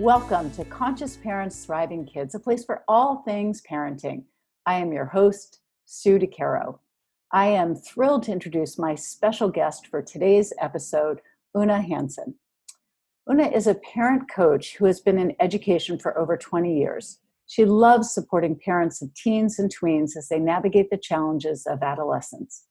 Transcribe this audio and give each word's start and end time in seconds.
Welcome 0.00 0.50
to 0.54 0.64
Conscious 0.64 1.16
Parents 1.16 1.64
Thriving 1.64 2.04
Kids, 2.04 2.34
a 2.34 2.40
place 2.40 2.64
for 2.64 2.82
all 2.88 3.22
things 3.22 3.62
parenting. 3.62 4.24
I 4.66 4.74
am 4.74 4.92
your 4.92 5.04
host, 5.04 5.60
Sue 5.84 6.18
DeCaro. 6.18 6.80
I 7.32 7.46
am 7.46 7.76
thrilled 7.76 8.24
to 8.24 8.32
introduce 8.32 8.76
my 8.76 8.96
special 8.96 9.48
guest 9.48 9.86
for 9.86 10.02
today's 10.02 10.52
episode, 10.60 11.20
Oona 11.56 11.80
Hanson. 11.80 12.34
Oona 13.30 13.46
is 13.46 13.68
a 13.68 13.76
parent 13.76 14.28
coach 14.28 14.74
who 14.76 14.86
has 14.86 14.98
been 14.98 15.16
in 15.16 15.36
education 15.38 15.96
for 15.96 16.18
over 16.18 16.36
20 16.36 16.76
years. 16.76 17.20
She 17.46 17.64
loves 17.64 18.12
supporting 18.12 18.58
parents 18.58 19.00
of 19.00 19.14
teens 19.14 19.60
and 19.60 19.72
tweens 19.72 20.16
as 20.16 20.26
they 20.28 20.40
navigate 20.40 20.90
the 20.90 20.98
challenges 20.98 21.66
of 21.66 21.84
adolescence. 21.84 22.64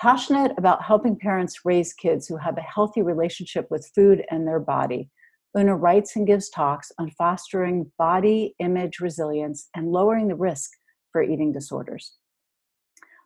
Passionate 0.00 0.52
about 0.56 0.82
helping 0.82 1.18
parents 1.18 1.66
raise 1.66 1.92
kids 1.92 2.26
who 2.26 2.38
have 2.38 2.56
a 2.56 2.62
healthy 2.62 3.02
relationship 3.02 3.70
with 3.70 3.90
food 3.94 4.24
and 4.30 4.48
their 4.48 4.60
body, 4.60 5.10
Oona 5.58 5.74
writes 5.74 6.14
and 6.14 6.24
gives 6.24 6.48
talks 6.48 6.92
on 6.98 7.10
fostering 7.10 7.90
body 7.98 8.54
image 8.60 9.00
resilience 9.00 9.68
and 9.74 9.90
lowering 9.90 10.28
the 10.28 10.36
risk 10.36 10.70
for 11.10 11.20
eating 11.20 11.52
disorders. 11.52 12.14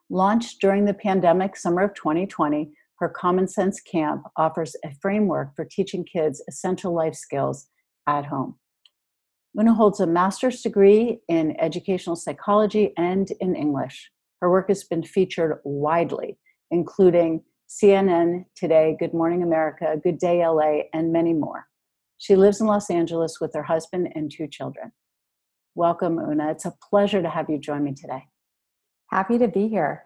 Launched 0.08 0.58
during 0.58 0.86
the 0.86 0.94
pandemic 0.94 1.56
summer 1.56 1.82
of 1.82 1.94
2020, 1.94 2.72
her 3.00 3.08
Common 3.10 3.46
Sense 3.46 3.82
Camp 3.82 4.22
offers 4.36 4.74
a 4.82 4.94
framework 5.02 5.54
for 5.54 5.66
teaching 5.66 6.04
kids 6.04 6.42
essential 6.48 6.94
life 6.94 7.14
skills 7.14 7.66
at 8.06 8.24
home. 8.24 8.56
Oona 9.58 9.74
holds 9.74 10.00
a 10.00 10.06
master's 10.06 10.62
degree 10.62 11.20
in 11.28 11.54
educational 11.60 12.16
psychology 12.16 12.94
and 12.96 13.30
in 13.40 13.54
English. 13.54 14.10
Her 14.40 14.50
work 14.50 14.68
has 14.68 14.84
been 14.84 15.02
featured 15.02 15.58
widely, 15.64 16.38
including 16.70 17.42
CNN, 17.68 18.46
Today, 18.54 18.96
Good 18.98 19.12
Morning 19.12 19.42
America, 19.42 20.00
Good 20.02 20.18
Day 20.18 20.46
LA, 20.46 20.84
and 20.94 21.12
many 21.12 21.34
more. 21.34 21.66
She 22.22 22.36
lives 22.36 22.60
in 22.60 22.68
Los 22.68 22.88
Angeles 22.88 23.40
with 23.40 23.52
her 23.52 23.64
husband 23.64 24.10
and 24.14 24.30
two 24.30 24.46
children. 24.46 24.92
Welcome, 25.74 26.20
Oona. 26.20 26.52
It's 26.52 26.64
a 26.64 26.74
pleasure 26.88 27.20
to 27.20 27.28
have 27.28 27.50
you 27.50 27.58
join 27.58 27.82
me 27.82 27.94
today. 27.94 28.22
Happy 29.10 29.38
to 29.38 29.48
be 29.48 29.66
here. 29.66 30.04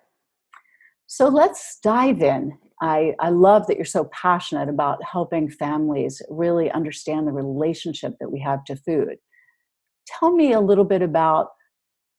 So 1.06 1.28
let's 1.28 1.78
dive 1.82 2.22
in. 2.22 2.56
I, 2.80 3.12
I 3.20 3.28
love 3.28 3.66
that 3.66 3.76
you're 3.76 3.84
so 3.84 4.04
passionate 4.14 4.70
about 4.70 5.04
helping 5.04 5.50
families 5.50 6.22
really 6.30 6.70
understand 6.70 7.28
the 7.28 7.32
relationship 7.32 8.14
that 8.18 8.32
we 8.32 8.40
have 8.40 8.64
to 8.64 8.76
food. 8.76 9.16
Tell 10.06 10.32
me 10.32 10.54
a 10.54 10.60
little 10.60 10.86
bit 10.86 11.02
about 11.02 11.48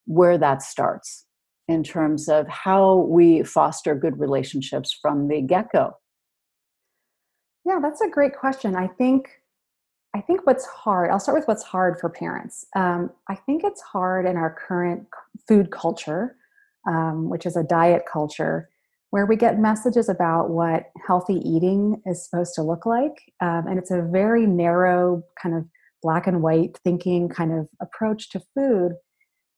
where 0.06 0.38
that 0.38 0.62
starts 0.62 1.26
in 1.68 1.84
terms 1.84 2.30
of 2.30 2.48
how 2.48 2.98
we 2.98 3.42
foster 3.42 3.96
good 3.96 4.20
relationships 4.20 4.96
from 5.02 5.28
the 5.28 5.42
get 5.42 5.72
go. 5.74 5.94
Yeah, 7.66 7.80
that's 7.82 8.02
a 8.02 8.08
great 8.08 8.38
question. 8.38 8.76
I 8.76 8.86
think 8.86 9.30
I 10.16 10.22
think 10.22 10.46
what's 10.46 10.66
hard, 10.66 11.12
I'll 11.12 11.20
start 11.20 11.38
with 11.38 11.48
what's 11.48 11.64
hard 11.64 12.00
for 12.00 12.10
parents. 12.10 12.66
Um, 12.76 13.12
I 13.30 13.36
think 13.36 13.64
it's 13.64 13.82
hard 13.82 14.26
in 14.26 14.36
our 14.36 14.56
current 14.68 15.08
food 15.48 15.72
culture, 15.72 16.36
um, 16.88 17.30
which 17.30 17.46
is 17.46 17.56
a 17.56 17.64
diet 17.64 18.04
culture, 18.12 18.70
where 19.12 19.26
we 19.26 19.36
get 19.36 19.60
messages 19.60 20.10
about 20.10 20.50
what 20.50 20.92
healthy 21.06 21.36
eating 21.36 22.02
is 22.06 22.24
supposed 22.26 22.56
to 22.56 22.64
look 22.64 22.86
like. 22.86 23.32
Um, 23.42 23.68
and 23.68 23.78
it's 23.78 23.92
a 23.92 24.02
very 24.02 24.46
narrow, 24.46 25.24
kind 25.42 25.56
of 25.56 25.66
black 26.02 26.28
and 26.28 26.42
white 26.42 26.78
thinking 26.84 27.30
kind 27.30 27.54
of 27.54 27.68
approach 27.82 28.30
to 28.32 28.42
food, 28.56 28.94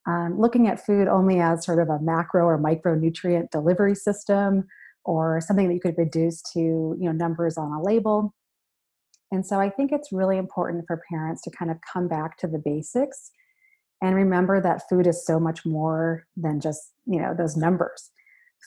um, 0.08 0.40
looking 0.40 0.68
at 0.68 0.84
food 0.84 1.08
only 1.08 1.40
as 1.40 1.66
sort 1.66 1.80
of 1.80 1.90
a 1.90 2.00
macro 2.02 2.46
or 2.46 2.62
micronutrient 2.62 3.52
delivery 3.52 3.96
system 3.96 4.66
or 5.06 5.42
something 5.42 5.68
that 5.68 5.74
you 5.74 5.80
could 5.80 5.98
reduce 5.98 6.42
to 6.42 6.59
you 6.59 7.06
know 7.06 7.12
numbers 7.12 7.58
on 7.58 7.72
a 7.72 7.82
label 7.82 8.34
and 9.31 9.45
so 9.45 9.59
I 9.59 9.69
think 9.69 9.91
it's 9.91 10.12
really 10.12 10.38
important 10.38 10.85
for 10.88 11.01
parents 11.09 11.41
to 11.44 11.51
kind 11.51 11.69
of 11.69 11.78
come 11.81 12.07
back 12.07 12.38
to 12.40 12.47
the 12.47 12.57
basics 12.57 13.31
and 14.01 14.16
remember 14.16 14.62
that 14.62 14.88
food 14.90 15.07
is 15.07 15.25
so 15.25 15.40
much 15.40 15.66
more 15.66 16.25
than 16.38 16.59
just, 16.59 16.94
you 17.06 17.19
know, 17.19 17.34
those 17.38 17.57
numbers. 17.57 18.12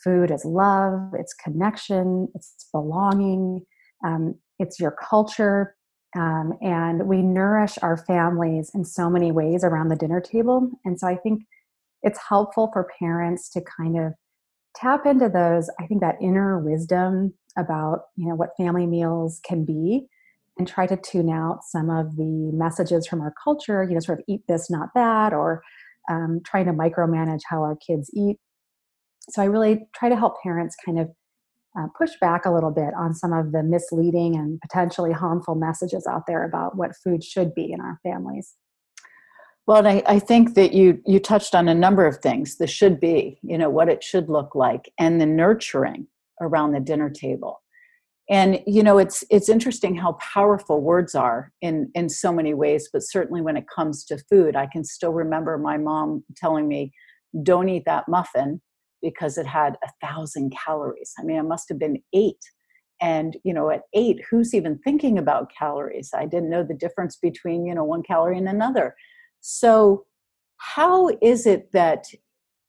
Food 0.05 0.31
is 0.31 0.45
love, 0.45 1.13
it's 1.15 1.35
connection, 1.35 2.29
it's 2.35 2.67
belonging, 2.73 3.65
um, 4.05 4.35
it's 4.59 4.79
your 4.79 4.91
culture. 4.91 5.75
Um, 6.15 6.53
and 6.61 7.09
we 7.09 7.23
nourish 7.23 7.79
our 7.81 7.97
families 7.97 8.71
in 8.75 8.85
so 8.85 9.09
many 9.09 9.33
ways 9.33 9.65
around 9.65 9.89
the 9.89 9.97
dinner 9.97 10.21
table. 10.21 10.71
And 10.85 11.01
so 11.01 11.07
I 11.07 11.17
think 11.17 11.43
it's 12.03 12.19
helpful 12.29 12.69
for 12.73 12.91
parents 12.99 13.49
to 13.51 13.63
kind 13.63 13.99
of 13.99 14.13
tap 14.77 15.07
into 15.07 15.31
those, 15.31 15.71
I 15.81 15.87
think 15.87 16.01
that 16.03 16.21
inner 16.21 16.59
wisdom 16.59 17.33
about, 17.57 18.07
you 18.17 18.29
know, 18.29 18.35
what 18.35 18.57
family 18.59 18.87
meals 18.87 19.41
can 19.47 19.65
be 19.65 20.09
and 20.59 20.69
try 20.69 20.87
to 20.87 20.97
tune 20.97 21.31
out 21.31 21.61
some 21.65 21.91
of 21.91 22.17
the 22.17 22.51
messages 22.53 23.07
from 23.07 23.21
our 23.21 23.33
culture, 23.43 23.83
you 23.85 23.95
know, 23.95 24.01
sort 24.01 24.19
of 24.19 24.25
eat 24.29 24.43
this, 24.49 24.71
not 24.71 24.91
that, 24.95 25.33
or 25.33 25.63
um, 26.11 26.41
trying 26.45 26.67
to 26.67 26.73
micromanage 26.73 27.41
how 27.49 27.63
our 27.63 27.77
kids 27.77 28.11
eat. 28.15 28.37
So 29.31 29.41
I 29.41 29.47
really 29.47 29.87
try 29.95 30.09
to 30.09 30.17
help 30.17 30.43
parents 30.43 30.77
kind 30.85 30.99
of 30.99 31.11
uh, 31.79 31.87
push 31.97 32.11
back 32.21 32.45
a 32.45 32.51
little 32.51 32.71
bit 32.71 32.93
on 32.99 33.15
some 33.15 33.33
of 33.33 33.53
the 33.53 33.63
misleading 33.63 34.37
and 34.37 34.61
potentially 34.61 35.13
harmful 35.13 35.55
messages 35.55 36.07
out 36.07 36.27
there 36.27 36.45
about 36.45 36.77
what 36.77 36.91
food 37.03 37.25
should 37.25 37.55
be 37.55 37.73
in 37.73 37.81
our 37.81 37.99
families. 38.03 38.55
Well, 39.67 39.87
I, 39.87 40.03
I 40.07 40.19
think 40.19 40.55
that 40.55 40.73
you 40.73 41.01
you 41.07 41.21
touched 41.21 41.55
on 41.55 41.69
a 41.69 41.75
number 41.75 42.05
of 42.05 42.19
things. 42.19 42.57
The 42.57 42.67
should 42.67 42.99
be, 42.99 43.39
you 43.43 43.57
know, 43.57 43.71
what 43.71 43.89
it 43.89 44.03
should 44.03 44.29
look 44.29 44.55
like, 44.57 44.93
and 44.99 45.21
the 45.21 45.27
nurturing 45.27 46.09
around 46.41 46.73
the 46.73 46.81
dinner 46.81 47.09
table 47.09 47.62
and 48.31 48.61
you 48.67 48.83
know 48.83 48.99
it's 48.99 49.25
it's 49.31 49.49
interesting 49.49 49.97
how 49.97 50.13
powerful 50.13 50.81
words 50.81 51.15
are 51.15 51.53
in 51.61 51.91
in 51.95 52.09
so 52.09 52.33
many 52.33 52.55
ways 52.55 52.89
but 52.93 53.03
certainly 53.03 53.41
when 53.41 53.57
it 53.57 53.65
comes 53.75 54.05
to 54.05 54.17
food 54.31 54.55
i 54.55 54.67
can 54.67 54.85
still 54.85 55.13
remember 55.13 55.59
my 55.59 55.77
mom 55.77 56.23
telling 56.37 56.69
me 56.69 56.93
don't 57.43 57.69
eat 57.69 57.85
that 57.87 58.09
muffin 58.09 58.61
because 59.03 59.37
it 59.37 59.47
had 59.47 59.77
a 59.83 60.07
thousand 60.07 60.55
calories. 60.65 61.13
I 61.19 61.25
mean 61.25 61.37
it 61.37 61.43
must 61.43 61.69
have 61.69 61.79
been 61.79 62.03
eight. 62.15 62.43
And 63.01 63.37
you 63.43 63.53
know 63.53 63.71
at 63.71 63.83
eight 63.95 64.21
who's 64.31 64.55
even 64.55 64.79
thinking 64.79 65.19
about 65.19 65.51
calories? 65.57 66.11
I 66.15 66.25
didn't 66.27 66.51
know 66.51 66.63
the 66.63 66.75
difference 66.75 67.17
between 67.17 67.67
you 67.67 67.75
know 67.75 67.85
one 67.85 68.03
calorie 68.03 68.39
and 68.39 68.49
another. 68.49 68.95
So 69.41 70.07
how 70.59 71.11
is 71.21 71.47
it 71.47 71.73
that 71.73 72.07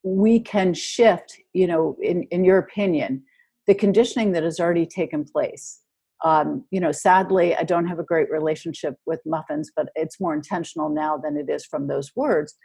we 0.04 0.40
can 0.40 0.74
shift 0.74 1.38
you 1.54 1.68
know 1.68 1.96
in 2.02 2.24
in 2.24 2.44
your 2.44 2.58
opinion 2.58 3.24
the 3.68 3.76
conditioning 3.76 4.32
that 4.34 4.44
has 4.44 4.60
already 4.60 4.86
taken 4.86 5.24
place. 5.24 5.80
Um, 6.24 6.66
you 6.72 6.80
know, 6.80 6.92
sadly, 6.92 7.56
I 7.56 7.64
don't 7.64 7.88
have 7.88 8.00
a 8.00 8.04
great 8.04 8.30
relationship 8.30 8.96
with 9.06 9.20
muffins, 9.26 9.72
but 9.76 9.90
it's 9.96 10.22
more 10.22 10.34
intentional 10.34 10.90
now 10.90 11.18
than 11.18 11.36
it 11.38 11.50
is 11.50 11.66
from 11.66 11.88
those 11.88 12.12
words. 12.16 12.56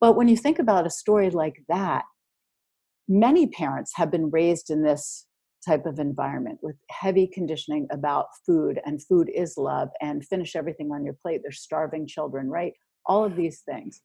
But 0.00 0.16
when 0.16 0.28
you 0.28 0.36
think 0.36 0.58
about 0.58 0.86
a 0.86 0.90
story 0.90 1.30
like 1.30 1.62
that, 1.68 2.04
many 3.08 3.46
parents 3.46 3.92
have 3.96 4.10
been 4.10 4.30
raised 4.30 4.70
in 4.70 4.82
this 4.82 5.26
type 5.66 5.86
of 5.86 5.98
environment 5.98 6.58
with 6.62 6.76
heavy 6.90 7.26
conditioning 7.26 7.86
about 7.92 8.26
food 8.46 8.80
and 8.84 9.02
food 9.04 9.30
is 9.32 9.56
love 9.56 9.90
and 10.00 10.26
finish 10.26 10.56
everything 10.56 10.90
on 10.90 11.04
your 11.04 11.14
plate. 11.22 11.40
They're 11.42 11.52
starving 11.52 12.06
children, 12.06 12.48
right? 12.48 12.72
All 13.06 13.24
of 13.24 13.36
these 13.36 13.60
things 13.60 14.00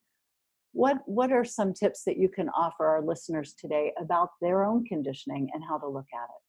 what 0.77 0.98
what 1.06 1.31
are 1.31 1.44
some 1.44 1.74
tips 1.74 2.04
that 2.06 2.18
you 2.18 2.30
can 2.30 2.50
offer 2.50 2.86
our 2.86 3.01
listeners 3.01 3.56
today 3.60 3.92
about 4.00 4.30
their 4.42 4.63
own 4.63 4.86
conditioning 4.86 5.50
and 5.54 5.63
how 5.68 5.77
to 5.77 5.88
look 5.88 6.06
at 6.13 6.25
it 6.25 6.42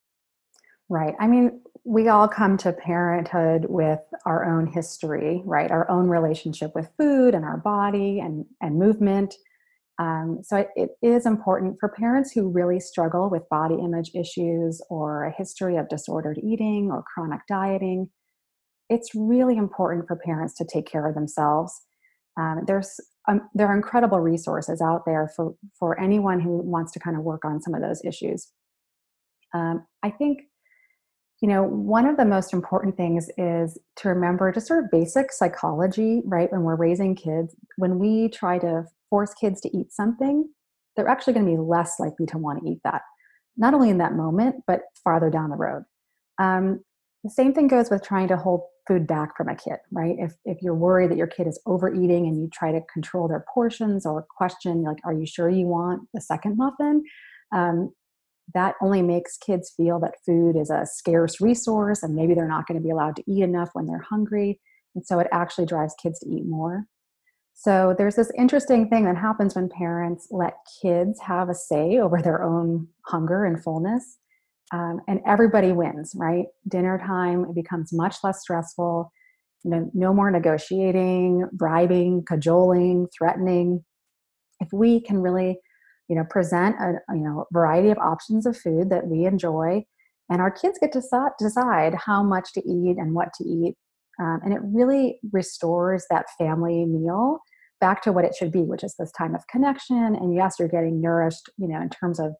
right. 0.88 1.14
I 1.20 1.26
mean 1.26 1.62
we 1.84 2.08
all 2.08 2.28
come 2.28 2.58
to 2.58 2.72
parenthood 2.72 3.66
with 3.68 4.00
our 4.26 4.44
own 4.44 4.66
history 4.66 5.42
right? 5.44 5.70
Our 5.70 5.90
own 5.90 6.08
relationship 6.08 6.72
with 6.74 6.90
food 6.98 7.34
and 7.34 7.44
our 7.44 7.58
body 7.58 8.20
and 8.20 8.44
and 8.60 8.78
movement. 8.78 9.34
Um, 10.00 10.42
so 10.44 10.58
it, 10.58 10.68
it 10.76 10.90
is 11.02 11.26
important 11.26 11.78
for 11.80 11.88
parents 11.88 12.30
who 12.30 12.48
really 12.48 12.78
struggle 12.78 13.28
with 13.28 13.48
body 13.48 13.74
image 13.74 14.12
issues 14.14 14.80
or 14.88 15.24
a 15.24 15.34
history 15.36 15.76
of 15.76 15.88
disordered 15.88 16.38
eating 16.38 16.90
or 16.92 17.02
chronic 17.12 17.40
dieting 17.48 18.08
it's 18.88 19.14
really 19.14 19.56
important 19.56 20.06
for 20.06 20.16
parents 20.16 20.54
to 20.54 20.64
take 20.64 20.86
care 20.86 21.06
of 21.06 21.14
themselves. 21.14 21.82
Um, 22.38 22.62
there's 22.66 23.00
um, 23.28 23.42
there 23.54 23.66
are 23.66 23.76
incredible 23.76 24.20
resources 24.20 24.80
out 24.80 25.02
there 25.04 25.30
for 25.36 25.54
for 25.78 26.00
anyone 26.00 26.40
who 26.40 26.58
wants 26.58 26.92
to 26.92 27.00
kind 27.00 27.16
of 27.16 27.22
work 27.22 27.44
on 27.44 27.60
some 27.60 27.74
of 27.74 27.82
those 27.82 28.02
issues. 28.04 28.48
Um, 29.54 29.86
I 30.02 30.10
think 30.10 30.40
you 31.40 31.48
know, 31.48 31.62
one 31.62 32.06
of 32.06 32.16
the 32.16 32.24
most 32.24 32.52
important 32.52 32.96
things 32.96 33.28
is 33.38 33.78
to 33.96 34.08
remember 34.08 34.50
just 34.50 34.66
sort 34.66 34.84
of 34.84 34.90
basic 34.90 35.30
psychology, 35.32 36.20
right? 36.24 36.50
When 36.50 36.62
we're 36.62 36.76
raising 36.76 37.14
kids, 37.14 37.54
when 37.76 37.98
we 37.98 38.28
try 38.28 38.58
to 38.58 38.84
force 39.08 39.32
kids 39.34 39.60
to 39.60 39.76
eat 39.76 39.92
something, 39.92 40.48
they're 40.96 41.08
actually 41.08 41.34
going 41.34 41.46
to 41.46 41.52
be 41.52 41.58
less 41.58 42.00
likely 42.00 42.26
to 42.26 42.38
want 42.38 42.60
to 42.60 42.68
eat 42.68 42.80
that, 42.84 43.02
not 43.56 43.72
only 43.72 43.88
in 43.88 43.98
that 43.98 44.14
moment, 44.14 44.56
but 44.66 44.82
farther 45.04 45.30
down 45.30 45.50
the 45.50 45.56
road. 45.56 45.84
Um, 46.40 46.80
the 47.22 47.30
same 47.30 47.52
thing 47.52 47.68
goes 47.68 47.88
with 47.88 48.02
trying 48.02 48.28
to 48.28 48.36
hold 48.36 48.62
food 48.88 49.06
back 49.06 49.36
from 49.36 49.48
a 49.48 49.54
kid, 49.54 49.76
right? 49.92 50.16
If, 50.18 50.32
if 50.44 50.58
you're 50.60 50.74
worried 50.74 51.10
that 51.10 51.18
your 51.18 51.26
kid 51.26 51.46
is 51.46 51.60
overeating 51.66 52.26
and 52.26 52.40
you 52.40 52.48
try 52.52 52.72
to 52.72 52.80
control 52.92 53.28
their 53.28 53.44
portions 53.52 54.06
or 54.06 54.26
question, 54.36 54.82
like, 54.82 54.98
are 55.04 55.12
you 55.12 55.26
sure 55.26 55.48
you 55.48 55.66
want 55.66 56.08
the 56.14 56.20
second 56.20 56.56
muffin? 56.56 57.04
Um, 57.54 57.92
that 58.54 58.74
only 58.80 59.02
makes 59.02 59.36
kids 59.36 59.72
feel 59.76 60.00
that 60.00 60.14
food 60.24 60.56
is 60.56 60.70
a 60.70 60.86
scarce 60.86 61.40
resource 61.40 62.02
and 62.02 62.14
maybe 62.14 62.34
they're 62.34 62.48
not 62.48 62.66
going 62.66 62.80
to 62.80 62.84
be 62.84 62.90
allowed 62.90 63.16
to 63.16 63.24
eat 63.30 63.42
enough 63.42 63.70
when 63.72 63.86
they're 63.86 64.06
hungry. 64.08 64.60
And 64.94 65.04
so 65.04 65.18
it 65.18 65.28
actually 65.32 65.66
drives 65.66 65.94
kids 66.02 66.18
to 66.20 66.28
eat 66.28 66.46
more. 66.46 66.84
So 67.54 67.94
there's 67.98 68.14
this 68.14 68.30
interesting 68.38 68.88
thing 68.88 69.04
that 69.04 69.16
happens 69.16 69.54
when 69.54 69.68
parents 69.68 70.28
let 70.30 70.54
kids 70.80 71.20
have 71.20 71.48
a 71.48 71.54
say 71.54 71.98
over 71.98 72.22
their 72.22 72.42
own 72.42 72.86
hunger 73.06 73.44
and 73.44 73.62
fullness. 73.62 74.18
Um, 74.72 75.00
and 75.08 75.20
everybody 75.26 75.72
wins, 75.72 76.12
right? 76.14 76.46
Dinner 76.68 76.98
time 77.04 77.46
it 77.46 77.54
becomes 77.54 77.92
much 77.92 78.16
less 78.22 78.40
stressful. 78.42 79.12
Know, 79.64 79.90
no 79.92 80.14
more 80.14 80.30
negotiating, 80.30 81.48
bribing, 81.52 82.24
cajoling, 82.24 83.08
threatening. 83.16 83.84
If 84.60 84.68
we 84.72 85.00
can 85.00 85.18
really 85.18 85.58
you 86.08 86.16
know 86.16 86.24
present 86.28 86.76
a 86.80 87.14
you 87.14 87.22
know 87.22 87.46
variety 87.52 87.90
of 87.90 87.98
options 87.98 88.46
of 88.46 88.56
food 88.56 88.90
that 88.90 89.06
we 89.06 89.24
enjoy 89.24 89.84
and 90.30 90.40
our 90.40 90.50
kids 90.50 90.78
get 90.80 90.92
to 90.92 91.02
decide 91.38 91.94
how 91.94 92.22
much 92.22 92.52
to 92.52 92.60
eat 92.60 92.96
and 92.98 93.14
what 93.14 93.32
to 93.34 93.44
eat 93.44 93.74
um, 94.20 94.40
and 94.44 94.52
it 94.52 94.60
really 94.62 95.18
restores 95.32 96.04
that 96.10 96.26
family 96.38 96.84
meal 96.84 97.38
back 97.80 98.02
to 98.02 98.12
what 98.12 98.24
it 98.24 98.34
should 98.34 98.52
be 98.52 98.62
which 98.62 98.84
is 98.84 98.94
this 98.98 99.12
time 99.12 99.34
of 99.34 99.46
connection 99.48 100.16
and 100.16 100.34
yes 100.34 100.56
you're 100.58 100.68
getting 100.68 101.00
nourished 101.00 101.48
you 101.56 101.68
know 101.68 101.80
in 101.80 101.88
terms 101.88 102.18
of 102.18 102.32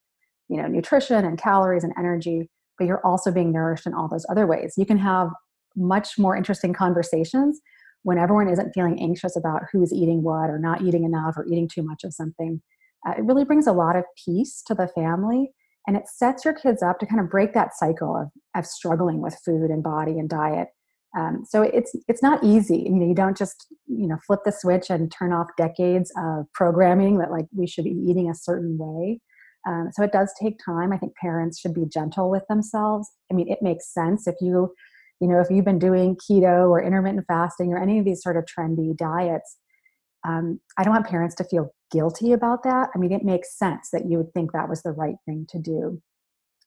you 0.49 0.57
know 0.57 0.67
nutrition 0.67 1.25
and 1.25 1.39
calories 1.39 1.85
and 1.85 1.93
energy 1.99 2.49
but 2.79 2.87
you're 2.87 3.05
also 3.05 3.31
being 3.31 3.53
nourished 3.53 3.87
in 3.87 3.95
all 3.95 4.09
those 4.09 4.25
other 4.31 4.47
ways. 4.47 4.75
You 4.77 4.87
can 4.87 4.99
have 4.99 5.31
much 5.77 6.19
more 6.19 6.37
interesting 6.37 6.73
conversations 6.73 7.61
when 8.05 8.19
everyone 8.19 8.49
isn't 8.49 8.73
feeling 8.73 9.01
anxious 9.03 9.37
about 9.37 9.63
who's 9.73 9.93
eating 9.93 10.23
what 10.23 10.49
or 10.49 10.59
not 10.59 10.83
eating 10.83 11.05
enough 11.05 11.37
or 11.37 11.45
eating 11.47 11.69
too 11.69 11.83
much 11.83 12.05
of 12.05 12.15
something 12.15 12.63
uh, 13.09 13.15
it 13.17 13.25
really 13.25 13.45
brings 13.45 13.67
a 13.67 13.73
lot 13.73 13.97
of 13.97 14.05
peace 14.25 14.63
to 14.67 14.75
the 14.75 14.89
family 14.89 15.53
and 15.87 15.97
it 15.97 16.07
sets 16.07 16.45
your 16.45 16.55
kids 16.55 16.83
up 16.83 16.99
to 16.99 17.07
kind 17.07 17.21
of 17.21 17.31
break 17.31 17.55
that 17.55 17.75
cycle 17.75 18.15
of, 18.15 18.29
of 18.55 18.67
struggling 18.67 19.23
with 19.23 19.41
food 19.45 19.71
and 19.71 19.83
body 19.83 20.19
and 20.19 20.29
diet. 20.29 20.69
Um, 21.17 21.45
so 21.49 21.63
it's 21.63 21.97
it's 22.07 22.23
not 22.23 22.45
easy. 22.45 22.81
You 22.81 22.91
know 22.91 23.07
you 23.07 23.15
don't 23.15 23.37
just 23.37 23.67
you 23.87 24.07
know 24.07 24.19
flip 24.27 24.41
the 24.45 24.53
switch 24.53 24.91
and 24.91 25.11
turn 25.11 25.33
off 25.33 25.47
decades 25.57 26.13
of 26.19 26.45
programming 26.53 27.19
that 27.19 27.31
like 27.31 27.47
we 27.57 27.67
should 27.67 27.85
be 27.85 27.99
eating 28.07 28.29
a 28.29 28.35
certain 28.35 28.77
way. 28.79 29.21
Um, 29.67 29.89
so 29.93 30.03
it 30.03 30.13
does 30.13 30.33
take 30.41 30.57
time. 30.65 30.93
I 30.93 30.99
think 30.99 31.17
parents 31.17 31.59
should 31.59 31.75
be 31.75 31.87
gentle 31.87 32.31
with 32.31 32.47
themselves. 32.49 33.09
I 33.33 33.35
mean 33.35 33.51
it 33.51 33.61
makes 33.63 33.93
sense 33.93 34.27
if 34.27 34.35
you 34.43 34.75
you 35.21 35.29
know 35.29 35.41
if 35.41 35.49
you've 35.49 35.65
been 35.65 35.79
doing 35.79 36.17
keto 36.17 36.69
or 36.69 36.83
intermittent 36.83 37.25
fasting 37.27 37.73
or 37.73 37.83
any 37.83 37.99
of 37.99 38.05
these 38.05 38.23
sort 38.23 38.37
of 38.37 38.45
trendy 38.45 38.95
diets 38.95 39.57
um, 40.27 40.61
I 40.77 40.85
don't 40.85 40.93
want 40.93 41.07
parents 41.07 41.35
to 41.37 41.45
feel 41.45 41.73
guilty 41.91 42.33
about 42.33 42.63
that. 42.65 42.91
I 42.95 42.99
mean, 42.99 43.13
it 43.13 43.25
makes 43.25 43.57
sense 43.59 43.91
that 43.93 44.07
you 44.09 44.19
would 44.19 44.33
think 44.33 44.53
that 44.53 44.69
was 44.69 44.83
the 44.83 44.93
right 44.93 45.17
thing 45.27 45.47
to 45.51 45.59
do. 45.59 46.01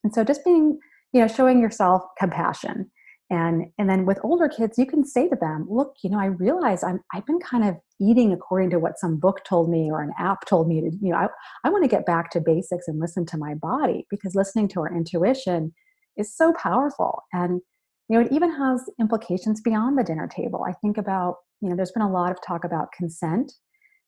And 0.04 0.14
so 0.14 0.24
just 0.24 0.44
being, 0.44 0.80
you 1.14 1.22
know, 1.22 1.28
showing 1.28 1.62
yourself 1.62 2.04
compassion. 2.18 2.90
And, 3.30 3.68
and 3.78 3.90
then 3.90 4.06
with 4.06 4.20
older 4.24 4.50
kids, 4.50 4.78
you 4.78 4.86
can 4.86 5.06
say 5.06 5.30
to 5.30 5.38
them, 5.40 5.66
look, 5.70 5.96
you 6.04 6.10
know, 6.10 6.20
I 6.20 6.26
realize 6.26 6.84
I'm, 6.84 7.00
I've 7.14 7.26
been 7.26 7.40
kind 7.40 7.64
of 7.64 7.78
eating 8.02 8.34
according 8.34 8.72
to 8.72 8.80
what 8.80 9.00
some 9.00 9.20
book 9.20 9.46
told 9.46 9.70
me 9.70 9.90
or 9.90 10.02
an 10.02 10.12
app 10.20 10.46
told 10.46 10.68
me 10.68 10.82
to, 10.82 10.92
you 11.02 11.12
know, 11.12 11.18
I, 11.18 11.28
I 11.64 11.70
want 11.70 11.84
to 11.84 11.90
get 11.90 12.06
back 12.06 12.30
to 12.32 12.42
basics 12.42 12.90
and 12.90 13.00
listen 13.00 13.26
to 13.28 13.38
my 13.38 13.54
body 13.54 14.06
because 14.10 14.36
listening 14.36 14.68
to 14.70 14.82
our 14.82 14.94
intuition 14.94 15.74
is 16.18 16.36
so 16.36 16.52
powerful. 16.62 17.24
And, 17.32 17.62
you 18.10 18.20
know, 18.20 18.26
it 18.26 18.34
even 18.34 18.52
has 18.52 18.84
implications 19.00 19.62
beyond 19.62 19.98
the 19.98 20.04
dinner 20.04 20.28
table. 20.28 20.66
I 20.68 20.74
think 20.74 20.98
about 20.98 21.36
you 21.62 21.70
know 21.70 21.76
there's 21.76 21.92
been 21.92 22.02
a 22.02 22.12
lot 22.12 22.32
of 22.32 22.38
talk 22.46 22.66
about 22.66 22.92
consent 22.92 23.54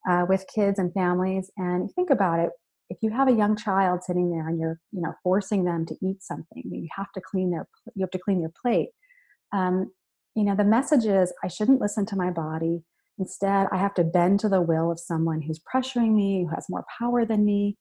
uh, 0.09 0.25
with 0.27 0.45
kids 0.53 0.79
and 0.79 0.93
families 0.93 1.51
and 1.57 1.91
think 1.93 2.09
about 2.09 2.39
it 2.39 2.49
if 2.89 2.97
you 3.01 3.09
have 3.09 3.27
a 3.27 3.33
young 3.33 3.55
child 3.55 4.03
sitting 4.03 4.29
there 4.29 4.47
and 4.47 4.59
you're 4.59 4.79
you 4.91 5.01
know 5.01 5.13
forcing 5.23 5.63
them 5.63 5.85
to 5.85 5.95
eat 6.03 6.21
something 6.21 6.63
you 6.65 6.87
have 6.95 7.11
to 7.13 7.21
clean 7.21 7.51
their 7.51 7.67
you 7.95 8.01
have 8.01 8.11
to 8.11 8.19
clean 8.19 8.39
your 8.39 8.51
plate 8.61 8.89
um, 9.51 9.91
you 10.35 10.43
know 10.43 10.55
the 10.55 10.63
message 10.63 11.05
is 11.05 11.33
i 11.43 11.47
shouldn't 11.47 11.81
listen 11.81 12.05
to 12.05 12.15
my 12.15 12.29
body. 12.29 12.83
Instead 13.19 13.67
i 13.71 13.77
have 13.77 13.93
to 13.93 14.03
bend 14.03 14.39
to 14.39 14.49
the 14.49 14.61
will 14.61 14.91
of 14.91 14.99
someone 14.99 15.41
who's 15.41 15.59
pressuring 15.59 16.13
me 16.13 16.43
who 16.43 16.55
has 16.55 16.65
more 16.69 16.85
power 16.99 17.25
than 17.25 17.45
me. 17.45 17.77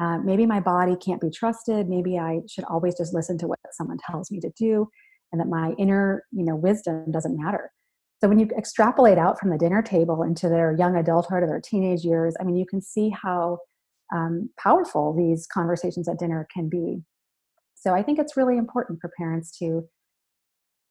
Uh, 0.00 0.18
maybe 0.18 0.44
my 0.44 0.58
body 0.58 0.96
can't 0.96 1.20
be 1.20 1.30
trusted. 1.30 1.88
Maybe 1.88 2.18
i 2.18 2.40
should 2.48 2.64
always 2.64 2.96
just 2.96 3.14
listen 3.14 3.38
to 3.38 3.46
what 3.46 3.58
someone 3.72 3.98
tells 4.08 4.30
me 4.30 4.40
to 4.40 4.50
do 4.56 4.88
and 5.32 5.40
that 5.40 5.48
my 5.48 5.74
inner 5.78 6.24
you 6.32 6.44
know 6.44 6.54
wisdom 6.54 7.10
doesn't 7.10 7.36
matter 7.42 7.70
so 8.20 8.28
when 8.28 8.38
you 8.38 8.48
extrapolate 8.56 9.18
out 9.18 9.38
from 9.38 9.50
the 9.50 9.58
dinner 9.58 9.82
table 9.82 10.22
into 10.22 10.48
their 10.48 10.74
young 10.78 10.96
adulthood 10.96 11.42
or 11.42 11.46
their 11.46 11.60
teenage 11.60 12.04
years, 12.04 12.34
I 12.40 12.44
mean, 12.44 12.56
you 12.56 12.66
can 12.66 12.80
see 12.80 13.10
how 13.10 13.58
um, 14.14 14.50
powerful 14.58 15.14
these 15.14 15.46
conversations 15.46 16.08
at 16.08 16.18
dinner 16.18 16.46
can 16.52 16.68
be. 16.68 17.02
So 17.74 17.92
I 17.92 18.02
think 18.02 18.18
it's 18.18 18.36
really 18.36 18.56
important 18.56 19.00
for 19.00 19.10
parents 19.18 19.56
to 19.58 19.86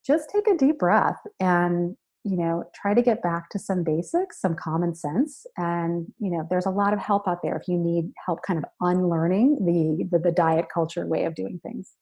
just 0.06 0.30
take 0.30 0.46
a 0.46 0.56
deep 0.56 0.78
breath 0.78 1.18
and 1.40 1.96
you 2.24 2.36
know 2.36 2.64
try 2.74 2.94
to 2.94 3.02
get 3.02 3.22
back 3.22 3.50
to 3.50 3.58
some 3.58 3.84
basics 3.84 4.40
some 4.40 4.54
common 4.54 4.94
sense 4.94 5.46
and 5.56 6.06
you 6.18 6.30
know 6.30 6.46
there's 6.48 6.66
a 6.66 6.70
lot 6.70 6.92
of 6.92 6.98
help 6.98 7.28
out 7.28 7.40
there 7.42 7.56
if 7.56 7.68
you 7.68 7.76
need 7.76 8.10
help 8.24 8.40
kind 8.46 8.58
of 8.58 8.64
unlearning 8.80 9.58
the 9.64 10.06
the, 10.10 10.18
the 10.18 10.32
diet 10.32 10.66
culture 10.72 11.06
way 11.06 11.24
of 11.24 11.34
doing 11.34 11.60
things 11.62 11.92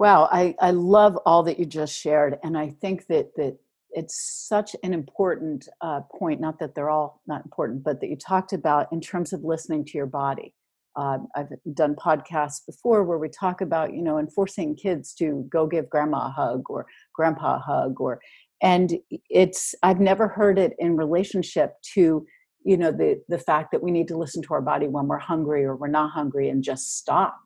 Wow, 0.00 0.30
I, 0.32 0.54
I 0.60 0.70
love 0.70 1.18
all 1.26 1.42
that 1.42 1.58
you 1.58 1.66
just 1.66 1.94
shared. 1.94 2.38
And 2.42 2.56
I 2.56 2.70
think 2.80 3.06
that 3.08 3.36
that 3.36 3.58
it's 3.92 4.46
such 4.48 4.74
an 4.82 4.94
important 4.94 5.68
uh, 5.82 6.00
point 6.18 6.40
not 6.40 6.58
that 6.60 6.74
they're 6.74 6.90
all 6.90 7.20
not 7.26 7.44
important 7.44 7.82
but 7.82 8.00
that 8.00 8.08
you 8.08 8.16
talked 8.16 8.52
about 8.52 8.86
in 8.92 9.00
terms 9.00 9.32
of 9.32 9.42
listening 9.42 9.84
to 9.84 9.98
your 9.98 10.06
body 10.06 10.54
uh, 10.96 11.18
i've 11.34 11.48
done 11.74 11.96
podcasts 11.96 12.64
before 12.64 13.02
where 13.02 13.18
we 13.18 13.28
talk 13.28 13.60
about 13.60 13.92
you 13.92 14.00
know 14.00 14.18
enforcing 14.18 14.76
kids 14.76 15.12
to 15.12 15.44
go 15.50 15.66
give 15.66 15.90
grandma 15.90 16.28
a 16.28 16.30
hug 16.30 16.62
or 16.70 16.86
grandpa 17.12 17.56
a 17.56 17.58
hug 17.58 18.00
or 18.00 18.20
and 18.62 18.94
it's 19.28 19.74
i've 19.82 20.00
never 20.00 20.28
heard 20.28 20.56
it 20.56 20.74
in 20.78 20.96
relationship 20.96 21.74
to 21.82 22.24
you 22.64 22.76
know 22.76 22.92
the 22.92 23.20
the 23.28 23.38
fact 23.38 23.72
that 23.72 23.82
we 23.82 23.90
need 23.90 24.06
to 24.06 24.16
listen 24.16 24.40
to 24.40 24.54
our 24.54 24.62
body 24.62 24.86
when 24.86 25.08
we're 25.08 25.18
hungry 25.18 25.64
or 25.64 25.74
we're 25.74 25.88
not 25.88 26.12
hungry 26.12 26.48
and 26.48 26.62
just 26.62 26.96
stop 26.96 27.40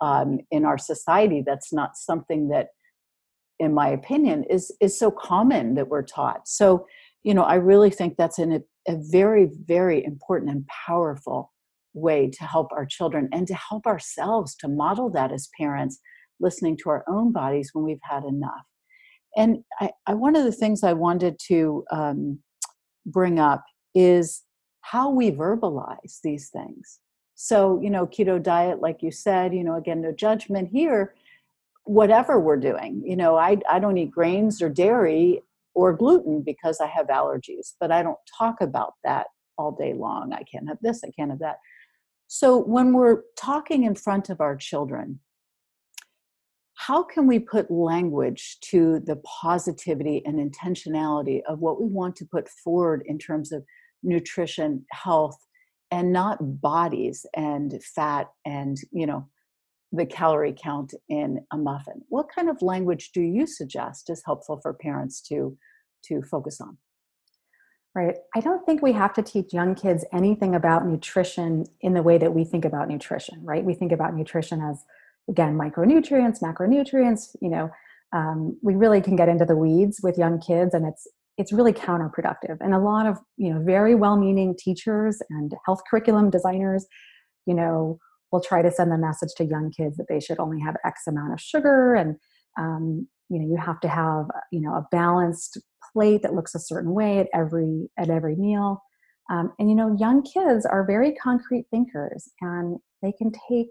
um, 0.00 0.38
in 0.50 0.64
our 0.64 0.78
society 0.78 1.42
that's 1.44 1.72
not 1.72 1.96
something 1.96 2.48
that 2.48 2.68
in 3.58 3.72
my 3.72 3.88
opinion 3.88 4.44
is 4.50 4.74
is 4.80 4.98
so 4.98 5.10
common 5.10 5.74
that 5.74 5.88
we're 5.88 6.02
taught. 6.02 6.46
So 6.46 6.86
you 7.26 7.34
know 7.34 7.42
i 7.42 7.56
really 7.56 7.90
think 7.90 8.16
that's 8.16 8.38
an, 8.38 8.64
a, 8.88 8.96
very 9.10 9.50
very 9.64 10.02
important 10.04 10.50
and 10.50 10.64
powerful 10.86 11.52
way 11.92 12.30
to 12.30 12.44
help 12.44 12.68
our 12.72 12.86
children 12.86 13.28
and 13.32 13.46
to 13.48 13.54
help 13.54 13.86
ourselves 13.86 14.54
to 14.54 14.68
model 14.68 15.10
that 15.10 15.32
as 15.32 15.50
parents 15.58 15.98
listening 16.38 16.76
to 16.76 16.90
our 16.90 17.04
own 17.08 17.32
bodies 17.32 17.70
when 17.72 17.84
we've 17.84 17.98
had 18.02 18.22
enough. 18.24 18.64
And 19.36 19.58
i, 19.80 19.90
I 20.06 20.14
one 20.14 20.36
of 20.36 20.44
the 20.44 20.52
things 20.52 20.84
i 20.84 20.92
wanted 20.92 21.38
to 21.48 21.84
um, 21.90 22.38
bring 23.04 23.40
up 23.40 23.64
is 23.94 24.44
how 24.82 25.10
we 25.10 25.32
verbalize 25.32 26.20
these 26.22 26.48
things 26.50 27.00
so 27.36 27.80
you 27.80 27.90
know 27.90 28.06
keto 28.06 28.42
diet 28.42 28.80
like 28.80 29.02
you 29.02 29.10
said 29.12 29.54
you 29.54 29.62
know 29.62 29.76
again 29.76 30.00
no 30.00 30.10
judgment 30.10 30.68
here 30.68 31.14
whatever 31.86 32.38
we're 32.38 32.56
doing. 32.56 33.02
You 33.06 33.16
know, 33.16 33.36
I, 33.36 33.58
I 33.70 33.78
don't 33.78 33.96
eat 33.96 34.10
grains 34.10 34.60
or 34.60 34.68
dairy 34.68 35.42
or 35.74 35.92
gluten 35.92 36.42
because 36.42 36.80
I 36.80 36.88
have 36.88 37.06
allergies, 37.06 37.74
but 37.80 37.92
I 37.92 38.02
don't 38.02 38.18
talk 38.36 38.60
about 38.60 38.94
that 39.04 39.28
all 39.56 39.72
day 39.72 39.94
long. 39.94 40.32
I 40.32 40.42
can't 40.42 40.68
have 40.68 40.78
this, 40.82 41.02
I 41.04 41.10
can't 41.16 41.30
have 41.30 41.38
that. 41.38 41.58
So 42.26 42.58
when 42.58 42.92
we're 42.92 43.22
talking 43.38 43.84
in 43.84 43.94
front 43.94 44.30
of 44.30 44.40
our 44.40 44.56
children, 44.56 45.20
how 46.74 47.04
can 47.04 47.26
we 47.26 47.38
put 47.38 47.70
language 47.70 48.58
to 48.62 49.00
the 49.00 49.16
positivity 49.16 50.22
and 50.26 50.38
intentionality 50.38 51.40
of 51.48 51.60
what 51.60 51.80
we 51.80 51.86
want 51.86 52.16
to 52.16 52.26
put 52.26 52.48
forward 52.48 53.02
in 53.06 53.18
terms 53.18 53.52
of 53.52 53.64
nutrition, 54.02 54.84
health, 54.90 55.38
and 55.90 56.12
not 56.12 56.60
bodies 56.60 57.26
and 57.34 57.80
fat 57.82 58.28
and, 58.44 58.76
you 58.92 59.06
know, 59.06 59.28
the 59.92 60.06
calorie 60.06 60.56
count 60.56 60.94
in 61.08 61.46
a 61.52 61.56
muffin. 61.56 62.02
What 62.08 62.28
kind 62.34 62.48
of 62.48 62.60
language 62.60 63.10
do 63.12 63.20
you 63.20 63.46
suggest 63.46 64.10
is 64.10 64.22
helpful 64.24 64.58
for 64.60 64.74
parents 64.74 65.20
to 65.28 65.56
to 66.06 66.22
focus 66.22 66.60
on? 66.60 66.78
Right. 67.94 68.16
I 68.34 68.40
don't 68.40 68.66
think 68.66 68.82
we 68.82 68.92
have 68.92 69.14
to 69.14 69.22
teach 69.22 69.54
young 69.54 69.74
kids 69.74 70.04
anything 70.12 70.54
about 70.54 70.86
nutrition 70.86 71.64
in 71.80 71.94
the 71.94 72.02
way 72.02 72.18
that 72.18 72.34
we 72.34 72.44
think 72.44 72.66
about 72.66 72.88
nutrition, 72.88 73.42
right? 73.42 73.64
We 73.64 73.72
think 73.72 73.90
about 73.90 74.14
nutrition 74.14 74.60
as 74.60 74.84
again 75.28 75.58
micronutrients 75.58 76.40
macronutrients 76.40 77.36
you 77.40 77.48
know 77.48 77.70
um, 78.12 78.56
we 78.62 78.76
really 78.76 79.00
can 79.00 79.16
get 79.16 79.28
into 79.28 79.44
the 79.44 79.56
weeds 79.56 80.00
with 80.02 80.16
young 80.16 80.40
kids 80.40 80.72
and 80.74 80.86
it's 80.86 81.08
it's 81.38 81.52
really 81.52 81.72
counterproductive. 81.72 82.56
And 82.60 82.74
a 82.74 82.78
lot 82.78 83.06
of 83.06 83.18
you 83.36 83.52
know 83.52 83.62
very 83.62 83.94
well-meaning 83.94 84.56
teachers 84.58 85.20
and 85.30 85.52
health 85.64 85.80
curriculum 85.88 86.30
designers 86.30 86.86
you 87.46 87.54
know 87.54 87.98
will 88.32 88.40
try 88.40 88.62
to 88.62 88.70
send 88.70 88.90
the 88.90 88.98
message 88.98 89.30
to 89.36 89.44
young 89.44 89.70
kids 89.70 89.96
that 89.96 90.06
they 90.08 90.20
should 90.20 90.40
only 90.40 90.60
have 90.60 90.76
x 90.84 91.02
amount 91.06 91.32
of 91.32 91.40
sugar 91.40 91.94
and 91.94 92.16
um, 92.58 93.06
you 93.28 93.38
know 93.38 93.46
you 93.46 93.56
have 93.56 93.80
to 93.80 93.88
have 93.88 94.26
you 94.50 94.60
know 94.60 94.74
a 94.74 94.86
balanced 94.90 95.58
plate 95.92 96.22
that 96.22 96.34
looks 96.34 96.54
a 96.54 96.60
certain 96.60 96.92
way 96.92 97.18
at 97.18 97.28
every 97.34 97.88
at 97.98 98.10
every 98.10 98.36
meal. 98.36 98.82
Um, 99.30 99.52
and 99.58 99.68
you 99.68 99.74
know 99.74 99.96
young 99.98 100.22
kids 100.22 100.64
are 100.64 100.86
very 100.86 101.14
concrete 101.14 101.66
thinkers 101.70 102.30
and 102.40 102.78
they 103.02 103.12
can 103.12 103.32
take 103.48 103.68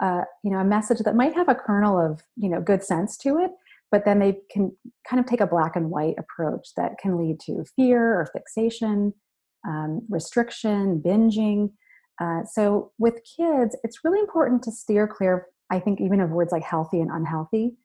uh, 0.00 0.22
you 0.44 0.50
know 0.50 0.58
a 0.58 0.64
message 0.64 0.98
that 1.00 1.16
might 1.16 1.34
have 1.34 1.48
a 1.48 1.54
kernel 1.54 1.98
of 1.98 2.22
you 2.36 2.48
know 2.48 2.60
good 2.60 2.82
sense 2.82 3.16
to 3.18 3.38
it 3.38 3.50
but 3.90 4.04
then 4.04 4.18
they 4.18 4.38
can 4.50 4.76
kind 5.08 5.20
of 5.20 5.26
take 5.26 5.40
a 5.40 5.46
black 5.46 5.76
and 5.76 5.90
white 5.90 6.16
approach 6.18 6.68
that 6.76 6.98
can 6.98 7.18
lead 7.18 7.38
to 7.40 7.64
fear 7.76 8.20
or 8.20 8.26
fixation 8.32 9.12
um, 9.66 10.02
restriction 10.08 11.02
binging. 11.04 11.70
Uh, 12.20 12.44
so 12.50 12.92
with 12.98 13.14
kids 13.36 13.76
it's 13.82 14.04
really 14.04 14.20
important 14.20 14.62
to 14.62 14.72
steer 14.72 15.06
clear 15.06 15.46
i 15.70 15.78
think 15.78 16.00
even 16.00 16.20
of 16.20 16.30
words 16.30 16.50
like 16.52 16.62
healthy 16.62 17.00
and 17.00 17.10
unhealthy. 17.10 17.76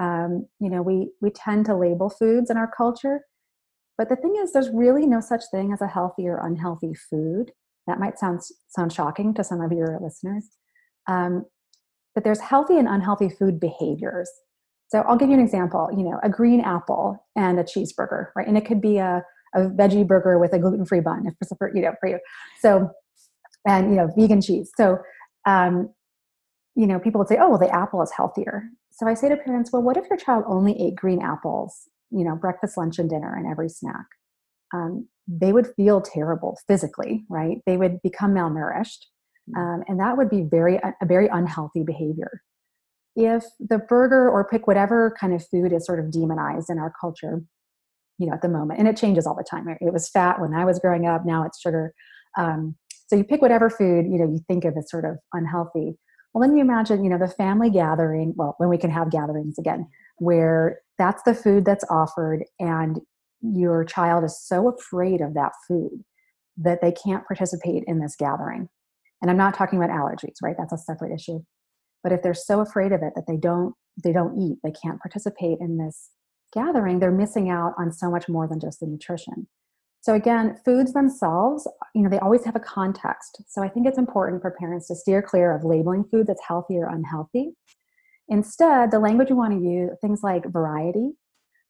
Um, 0.00 0.46
you 0.60 0.70
know 0.70 0.82
we 0.82 1.10
we 1.20 1.30
tend 1.30 1.66
to 1.66 1.76
label 1.76 2.08
foods 2.08 2.50
in 2.50 2.56
our 2.56 2.70
culture 2.70 3.22
but 4.00 4.08
the 4.08 4.16
thing 4.16 4.34
is 4.42 4.54
there's 4.54 4.70
really 4.70 5.06
no 5.06 5.20
such 5.20 5.42
thing 5.50 5.74
as 5.74 5.82
a 5.82 5.86
healthy 5.86 6.26
or 6.26 6.38
unhealthy 6.38 6.94
food. 6.94 7.52
That 7.86 8.00
might 8.00 8.18
sound 8.18 8.40
sound 8.70 8.94
shocking 8.94 9.34
to 9.34 9.44
some 9.44 9.60
of 9.60 9.72
your 9.72 9.98
listeners. 10.00 10.48
Um, 11.06 11.44
but 12.14 12.24
there's 12.24 12.40
healthy 12.40 12.78
and 12.78 12.88
unhealthy 12.88 13.28
food 13.28 13.60
behaviors. 13.60 14.30
So 14.90 15.02
I'll 15.02 15.16
give 15.16 15.28
you 15.28 15.36
an 15.36 15.40
example, 15.40 15.88
you 15.96 16.02
know, 16.02 16.18
a 16.22 16.28
green 16.28 16.60
apple 16.60 17.24
and 17.36 17.60
a 17.60 17.64
cheeseburger, 17.64 18.26
right? 18.34 18.46
And 18.46 18.58
it 18.58 18.66
could 18.66 18.80
be 18.80 18.98
a, 18.98 19.22
a 19.54 19.60
veggie 19.60 20.06
burger 20.06 20.38
with 20.38 20.52
a 20.52 20.58
gluten-free 20.58 21.00
bun, 21.00 21.26
if 21.26 21.48
for, 21.58 21.74
you 21.74 21.82
know, 21.82 21.94
for 22.00 22.08
you. 22.08 22.18
So, 22.60 22.90
and, 23.66 23.90
you 23.90 23.96
know, 23.96 24.10
vegan 24.16 24.42
cheese. 24.42 24.70
So, 24.76 24.98
um, 25.46 25.90
you 26.74 26.88
know, 26.88 26.98
people 26.98 27.20
would 27.20 27.28
say, 27.28 27.38
oh, 27.40 27.50
well, 27.50 27.58
the 27.58 27.72
apple 27.72 28.02
is 28.02 28.10
healthier. 28.10 28.64
So 28.90 29.06
I 29.06 29.14
say 29.14 29.28
to 29.28 29.36
parents, 29.36 29.72
well, 29.72 29.82
what 29.82 29.96
if 29.96 30.08
your 30.10 30.18
child 30.18 30.44
only 30.48 30.80
ate 30.80 30.96
green 30.96 31.22
apples, 31.22 31.88
you 32.10 32.24
know, 32.24 32.34
breakfast, 32.34 32.76
lunch, 32.76 32.98
and 32.98 33.08
dinner 33.08 33.34
and 33.36 33.46
every 33.46 33.68
snack? 33.68 34.06
Um, 34.74 35.08
they 35.28 35.52
would 35.52 35.68
feel 35.76 36.00
terrible 36.00 36.58
physically, 36.66 37.24
right? 37.28 37.58
They 37.64 37.76
would 37.76 38.02
become 38.02 38.34
malnourished. 38.34 39.06
Mm. 39.48 39.58
um, 39.58 39.84
and 39.88 40.00
that 40.00 40.16
would 40.16 40.28
be 40.28 40.42
very 40.42 40.76
a 40.76 41.06
very 41.06 41.28
unhealthy 41.28 41.82
behavior 41.82 42.42
if 43.16 43.44
the 43.58 43.78
burger 43.78 44.30
or 44.30 44.48
pick 44.48 44.66
whatever 44.66 45.14
kind 45.18 45.34
of 45.34 45.46
food 45.46 45.72
is 45.72 45.84
sort 45.84 45.98
of 45.98 46.10
demonized 46.10 46.70
in 46.70 46.78
our 46.78 46.92
culture 47.00 47.42
you 48.18 48.26
know 48.26 48.34
at 48.34 48.42
the 48.42 48.48
moment 48.48 48.78
and 48.78 48.88
it 48.88 48.96
changes 48.96 49.26
all 49.26 49.34
the 49.34 49.44
time. 49.48 49.66
It 49.80 49.92
was 49.92 50.08
fat 50.08 50.40
when 50.40 50.54
i 50.54 50.64
was 50.64 50.78
growing 50.78 51.06
up 51.06 51.24
now 51.24 51.44
it's 51.44 51.60
sugar. 51.60 51.92
Um, 52.38 52.76
so 53.08 53.16
you 53.16 53.24
pick 53.24 53.42
whatever 53.42 53.70
food 53.70 54.06
you 54.06 54.18
know 54.18 54.26
you 54.26 54.40
think 54.46 54.64
of 54.64 54.76
as 54.76 54.90
sort 54.90 55.04
of 55.04 55.16
unhealthy. 55.32 55.96
Well 56.32 56.46
then 56.46 56.56
you 56.56 56.62
imagine 56.62 57.02
you 57.02 57.10
know 57.10 57.18
the 57.18 57.28
family 57.28 57.70
gathering 57.70 58.34
well 58.36 58.54
when 58.58 58.68
we 58.68 58.78
can 58.78 58.90
have 58.90 59.10
gatherings 59.10 59.58
again 59.58 59.88
where 60.18 60.80
that's 60.98 61.22
the 61.22 61.34
food 61.34 61.64
that's 61.64 61.84
offered 61.90 62.44
and 62.58 63.00
your 63.42 63.84
child 63.84 64.22
is 64.22 64.38
so 64.38 64.68
afraid 64.68 65.22
of 65.22 65.32
that 65.32 65.52
food 65.66 66.04
that 66.58 66.82
they 66.82 66.92
can't 66.92 67.26
participate 67.26 67.82
in 67.86 68.00
this 68.00 68.14
gathering. 68.16 68.68
And 69.22 69.30
i'm 69.30 69.36
not 69.36 69.54
talking 69.54 69.82
about 69.82 69.90
allergies 69.90 70.36
right? 70.42 70.56
That's 70.56 70.72
a 70.72 70.78
separate 70.78 71.12
issue 71.14 71.40
but 72.02 72.12
if 72.12 72.22
they're 72.22 72.34
so 72.34 72.60
afraid 72.60 72.92
of 72.92 73.02
it 73.02 73.12
that 73.14 73.26
they 73.26 73.36
don't 73.36 73.74
they 74.02 74.12
don't 74.12 74.38
eat 74.38 74.58
they 74.62 74.72
can't 74.72 75.00
participate 75.00 75.58
in 75.60 75.78
this 75.78 76.10
gathering 76.52 76.98
they're 76.98 77.10
missing 77.10 77.50
out 77.50 77.74
on 77.78 77.92
so 77.92 78.10
much 78.10 78.28
more 78.28 78.46
than 78.46 78.60
just 78.60 78.80
the 78.80 78.86
nutrition 78.86 79.46
so 80.00 80.14
again 80.14 80.56
foods 80.64 80.92
themselves 80.92 81.68
you 81.94 82.02
know 82.02 82.08
they 82.08 82.18
always 82.18 82.44
have 82.44 82.56
a 82.56 82.60
context 82.60 83.42
so 83.48 83.62
i 83.62 83.68
think 83.68 83.86
it's 83.86 83.98
important 83.98 84.40
for 84.40 84.50
parents 84.50 84.88
to 84.88 84.94
steer 84.94 85.22
clear 85.22 85.54
of 85.54 85.64
labeling 85.64 86.04
food 86.04 86.26
that's 86.26 86.42
healthy 86.46 86.76
or 86.76 86.88
unhealthy 86.88 87.50
instead 88.28 88.90
the 88.90 88.98
language 88.98 89.30
you 89.30 89.36
want 89.36 89.52
to 89.52 89.64
use 89.64 89.90
things 90.00 90.22
like 90.22 90.44
variety 90.46 91.10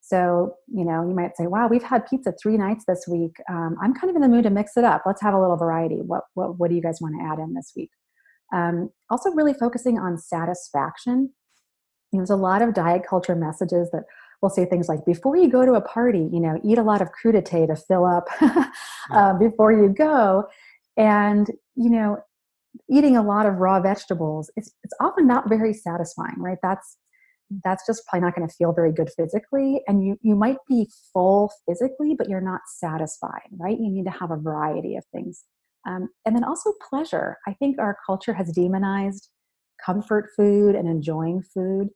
so, 0.00 0.56
you 0.66 0.84
know, 0.84 1.06
you 1.06 1.14
might 1.14 1.36
say, 1.36 1.46
wow, 1.46 1.68
we've 1.68 1.82
had 1.82 2.06
pizza 2.06 2.32
three 2.32 2.56
nights 2.56 2.84
this 2.86 3.06
week. 3.06 3.36
Um, 3.48 3.76
I'm 3.82 3.94
kind 3.94 4.10
of 4.10 4.16
in 4.16 4.22
the 4.22 4.28
mood 4.28 4.44
to 4.44 4.50
mix 4.50 4.76
it 4.76 4.84
up. 4.84 5.02
Let's 5.06 5.22
have 5.22 5.34
a 5.34 5.40
little 5.40 5.56
variety. 5.56 5.96
What, 5.96 6.24
what, 6.34 6.58
what 6.58 6.70
do 6.70 6.76
you 6.76 6.82
guys 6.82 7.00
want 7.00 7.14
to 7.16 7.24
add 7.24 7.38
in 7.38 7.54
this 7.54 7.72
week? 7.76 7.90
Um, 8.52 8.90
also, 9.08 9.30
really 9.30 9.54
focusing 9.54 9.98
on 9.98 10.18
satisfaction. 10.18 11.32
You 12.12 12.18
know, 12.18 12.20
there's 12.20 12.30
a 12.30 12.36
lot 12.36 12.62
of 12.62 12.74
diet 12.74 13.02
culture 13.08 13.36
messages 13.36 13.90
that 13.92 14.04
will 14.42 14.50
say 14.50 14.64
things 14.64 14.88
like, 14.88 15.04
before 15.04 15.36
you 15.36 15.48
go 15.48 15.64
to 15.64 15.74
a 15.74 15.80
party, 15.80 16.28
you 16.32 16.40
know, 16.40 16.58
eat 16.64 16.78
a 16.78 16.82
lot 16.82 17.02
of 17.02 17.08
crudité 17.12 17.66
to 17.66 17.76
fill 17.76 18.04
up 18.04 18.28
uh, 19.12 19.34
before 19.34 19.72
you 19.72 19.88
go. 19.88 20.44
And, 20.96 21.46
you 21.76 21.90
know, 21.90 22.18
eating 22.90 23.16
a 23.16 23.22
lot 23.22 23.46
of 23.46 23.56
raw 23.56 23.80
vegetables, 23.80 24.50
it's, 24.56 24.72
it's 24.82 24.94
often 25.00 25.26
not 25.26 25.48
very 25.48 25.74
satisfying, 25.74 26.36
right? 26.38 26.58
That's 26.62 26.96
that's 27.64 27.84
just 27.86 28.06
probably 28.06 28.24
not 28.24 28.36
going 28.36 28.48
to 28.48 28.54
feel 28.54 28.72
very 28.72 28.92
good 28.92 29.10
physically 29.16 29.80
and 29.86 30.04
you 30.04 30.16
you 30.22 30.36
might 30.36 30.58
be 30.68 30.88
full 31.12 31.52
physically 31.66 32.14
but 32.16 32.28
you're 32.28 32.40
not 32.40 32.60
satisfied 32.66 33.48
right 33.58 33.78
you 33.80 33.90
need 33.90 34.04
to 34.04 34.10
have 34.10 34.30
a 34.30 34.36
variety 34.36 34.96
of 34.96 35.04
things 35.12 35.44
um, 35.86 36.08
and 36.24 36.34
then 36.34 36.44
also 36.44 36.72
pleasure 36.88 37.36
i 37.46 37.52
think 37.54 37.78
our 37.78 37.96
culture 38.06 38.34
has 38.34 38.50
demonized 38.52 39.28
comfort 39.84 40.28
food 40.36 40.74
and 40.74 40.88
enjoying 40.88 41.42
food 41.42 41.88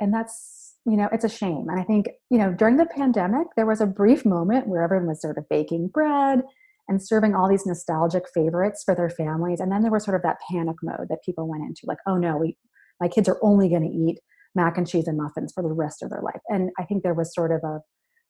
and 0.00 0.12
that's 0.12 0.76
you 0.86 0.96
know 0.96 1.08
it's 1.12 1.24
a 1.24 1.28
shame 1.28 1.66
and 1.68 1.78
i 1.78 1.84
think 1.84 2.08
you 2.30 2.38
know 2.38 2.52
during 2.52 2.76
the 2.76 2.86
pandemic 2.86 3.46
there 3.56 3.66
was 3.66 3.80
a 3.80 3.86
brief 3.86 4.24
moment 4.24 4.66
where 4.66 4.82
everyone 4.82 5.08
was 5.08 5.20
sort 5.20 5.38
of 5.38 5.48
baking 5.48 5.88
bread 5.88 6.42
and 6.88 7.00
serving 7.00 7.34
all 7.34 7.48
these 7.48 7.64
nostalgic 7.64 8.24
favorites 8.34 8.82
for 8.84 8.94
their 8.94 9.10
families 9.10 9.60
and 9.60 9.70
then 9.70 9.82
there 9.82 9.92
was 9.92 10.04
sort 10.04 10.16
of 10.16 10.22
that 10.22 10.38
panic 10.50 10.76
mode 10.82 11.06
that 11.08 11.22
people 11.24 11.48
went 11.48 11.62
into 11.62 11.82
like 11.86 11.98
oh 12.06 12.16
no 12.16 12.36
we 12.36 12.56
my 13.00 13.08
kids 13.08 13.28
are 13.28 13.38
only 13.42 13.68
going 13.68 13.82
to 13.82 13.88
eat 13.88 14.18
mac 14.54 14.76
and 14.76 14.88
cheese 14.88 15.08
and 15.08 15.16
muffins 15.16 15.52
for 15.52 15.62
the 15.62 15.72
rest 15.72 16.02
of 16.02 16.10
their 16.10 16.22
life. 16.22 16.40
And 16.48 16.70
I 16.78 16.84
think 16.84 17.02
there 17.02 17.14
was 17.14 17.34
sort 17.34 17.52
of 17.52 17.60
a 17.64 17.80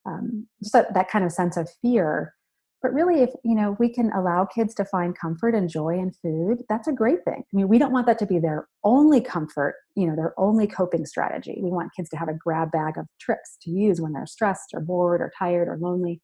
um, 0.05 0.49
just 0.63 0.75
a, 0.75 0.87
that 0.95 1.09
kind 1.09 1.25
of 1.25 1.31
sense 1.31 1.57
of 1.57 1.69
fear. 1.81 2.35
But 2.83 2.93
really, 2.93 3.23
if 3.23 3.31
you 3.45 3.55
know, 3.55 3.77
we 3.79 3.89
can 3.89 4.11
allow 4.13 4.45
kids 4.45 4.75
to 4.75 4.85
find 4.85 5.17
comfort 5.17 5.55
and 5.55 5.69
joy 5.69 5.99
in 5.99 6.11
food. 6.11 6.65
That's 6.69 6.89
a 6.89 6.93
great 6.93 7.25
thing. 7.25 7.43
I 7.43 7.57
mean, 7.57 7.69
we 7.69 7.79
don't 7.79 7.93
want 7.93 8.07
that 8.07 8.19
to 8.19 8.27
be 8.27 8.39
their 8.39 8.69
only 8.83 9.21
comfort, 9.21 9.77
you 9.95 10.07
know, 10.07 10.17
their 10.17 10.35
only 10.39 10.67
coping 10.67 11.07
strategy. 11.07 11.61
We 11.63 11.71
want 11.71 11.93
kids 11.97 12.09
to 12.11 12.17
have 12.17 12.29
a 12.29 12.35
grab 12.35 12.73
bag 12.73 12.99
of 12.99 13.07
tricks 13.21 13.57
to 13.63 13.71
use 13.71 14.01
when 14.01 14.13
they're 14.13 14.27
stressed 14.27 14.71
or 14.75 14.81
bored 14.81 15.21
or 15.21 15.31
tired 15.39 15.69
or 15.69 15.79
lonely. 15.79 16.21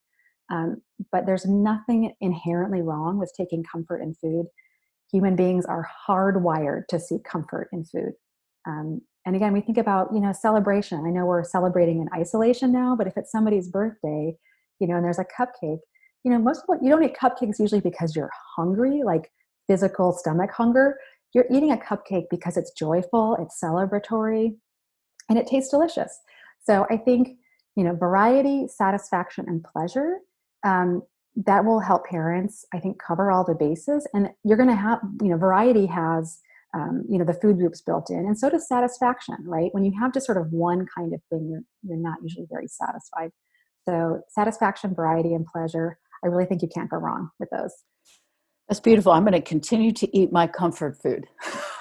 Um, 0.50 0.82
but 1.12 1.26
there's 1.26 1.46
nothing 1.46 2.12
inherently 2.20 2.82
wrong 2.82 3.18
with 3.18 3.32
taking 3.36 3.62
comfort 3.62 4.00
in 4.02 4.14
food. 4.14 4.46
Human 5.12 5.36
beings 5.36 5.64
are 5.64 5.88
hardwired 6.08 6.86
to 6.88 6.98
seek 6.98 7.22
comfort 7.24 7.68
in 7.72 7.84
food. 7.84 8.12
Um, 8.66 9.02
and 9.26 9.36
again 9.36 9.52
we 9.52 9.60
think 9.60 9.76
about 9.76 10.08
you 10.12 10.20
know 10.20 10.32
celebration 10.32 11.04
i 11.06 11.10
know 11.10 11.26
we're 11.26 11.44
celebrating 11.44 12.00
in 12.00 12.08
isolation 12.18 12.72
now 12.72 12.96
but 12.96 13.06
if 13.06 13.16
it's 13.16 13.30
somebody's 13.30 13.68
birthday 13.68 14.34
you 14.80 14.88
know 14.88 14.96
and 14.96 15.04
there's 15.04 15.18
a 15.18 15.24
cupcake 15.24 15.80
you 16.28 16.34
know 16.34 16.40
most 16.40 16.60
people 16.60 16.78
you 16.82 16.90
don't 16.90 17.02
eat 17.02 17.16
cupcakes 17.16 17.58
usually 17.58 17.80
because 17.80 18.14
you're 18.14 18.30
hungry 18.54 19.02
like 19.02 19.32
physical 19.66 20.12
stomach 20.12 20.50
hunger. 20.50 20.98
You're 21.32 21.46
eating 21.50 21.72
a 21.72 21.76
cupcake 21.76 22.26
because 22.30 22.58
it's 22.58 22.70
joyful 22.72 23.36
it's 23.40 23.58
celebratory 23.62 24.56
and 25.30 25.38
it 25.38 25.46
tastes 25.46 25.70
delicious. 25.70 26.20
So 26.60 26.86
i 26.90 26.98
think 26.98 27.38
you 27.76 27.84
know 27.84 27.94
variety 27.94 28.68
satisfaction 28.68 29.46
and 29.48 29.64
pleasure 29.64 30.18
um, 30.64 31.02
that 31.46 31.64
will 31.64 31.80
help 31.80 32.04
parents 32.04 32.66
i 32.74 32.78
think 32.78 33.00
cover 33.00 33.30
all 33.30 33.44
the 33.44 33.54
bases 33.54 34.06
and 34.12 34.28
you're 34.44 34.56
going 34.58 34.68
to 34.68 34.74
have 34.74 34.98
you 35.22 35.28
know 35.28 35.38
variety 35.38 35.86
has 35.86 36.40
um, 36.74 37.04
you 37.08 37.18
know 37.18 37.24
the 37.24 37.40
food 37.42 37.56
groups 37.56 37.80
built 37.80 38.10
in 38.10 38.18
and 38.26 38.38
so 38.38 38.50
does 38.50 38.68
satisfaction 38.68 39.36
right? 39.46 39.70
When 39.72 39.84
you 39.84 39.92
have 39.98 40.12
just 40.12 40.26
sort 40.26 40.36
of 40.36 40.52
one 40.52 40.86
kind 40.94 41.14
of 41.14 41.22
thing 41.30 41.48
you're 41.50 41.62
you're 41.86 41.96
not 41.96 42.18
usually 42.22 42.46
very 42.50 42.68
satisfied. 42.68 43.30
So 43.88 44.20
satisfaction 44.28 44.94
variety 44.94 45.32
and 45.32 45.46
pleasure 45.46 45.98
i 46.24 46.28
really 46.28 46.44
think 46.44 46.62
you 46.62 46.68
can't 46.68 46.90
go 46.90 46.96
wrong 46.96 47.30
with 47.38 47.48
those 47.50 47.72
that's 48.68 48.80
beautiful 48.80 49.12
i'm 49.12 49.22
going 49.24 49.32
to 49.32 49.40
continue 49.40 49.92
to 49.92 50.16
eat 50.16 50.32
my 50.32 50.46
comfort 50.46 50.96
food 51.02 51.26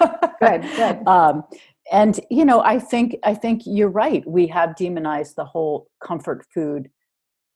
good 0.40 0.62
good 0.76 1.06
um, 1.06 1.44
and 1.92 2.20
you 2.30 2.44
know 2.44 2.60
i 2.60 2.78
think 2.78 3.16
i 3.24 3.34
think 3.34 3.62
you're 3.64 3.90
right 3.90 4.26
we 4.26 4.46
have 4.46 4.76
demonized 4.76 5.36
the 5.36 5.44
whole 5.44 5.88
comfort 6.02 6.44
food 6.52 6.88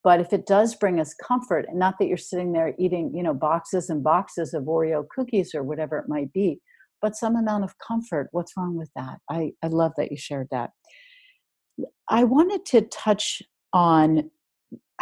but 0.04 0.20
if 0.20 0.32
it 0.32 0.46
does 0.46 0.74
bring 0.74 0.98
us 0.98 1.14
comfort 1.14 1.64
and 1.68 1.78
not 1.78 1.94
that 1.98 2.08
you're 2.08 2.16
sitting 2.16 2.52
there 2.52 2.74
eating 2.78 3.12
you 3.14 3.22
know 3.22 3.34
boxes 3.34 3.90
and 3.90 4.02
boxes 4.02 4.54
of 4.54 4.64
oreo 4.64 5.04
cookies 5.08 5.54
or 5.54 5.62
whatever 5.62 5.98
it 5.98 6.08
might 6.08 6.32
be 6.32 6.60
but 7.02 7.16
some 7.16 7.36
amount 7.36 7.64
of 7.64 7.76
comfort. 7.78 8.28
What's 8.30 8.52
wrong 8.56 8.76
with 8.76 8.90
that? 8.94 9.18
I, 9.28 9.52
I 9.62 9.66
love 9.66 9.92
that 9.98 10.12
you 10.12 10.16
shared 10.16 10.48
that. 10.52 10.70
I 12.08 12.24
wanted 12.24 12.64
to 12.66 12.82
touch 12.82 13.42
on 13.72 14.30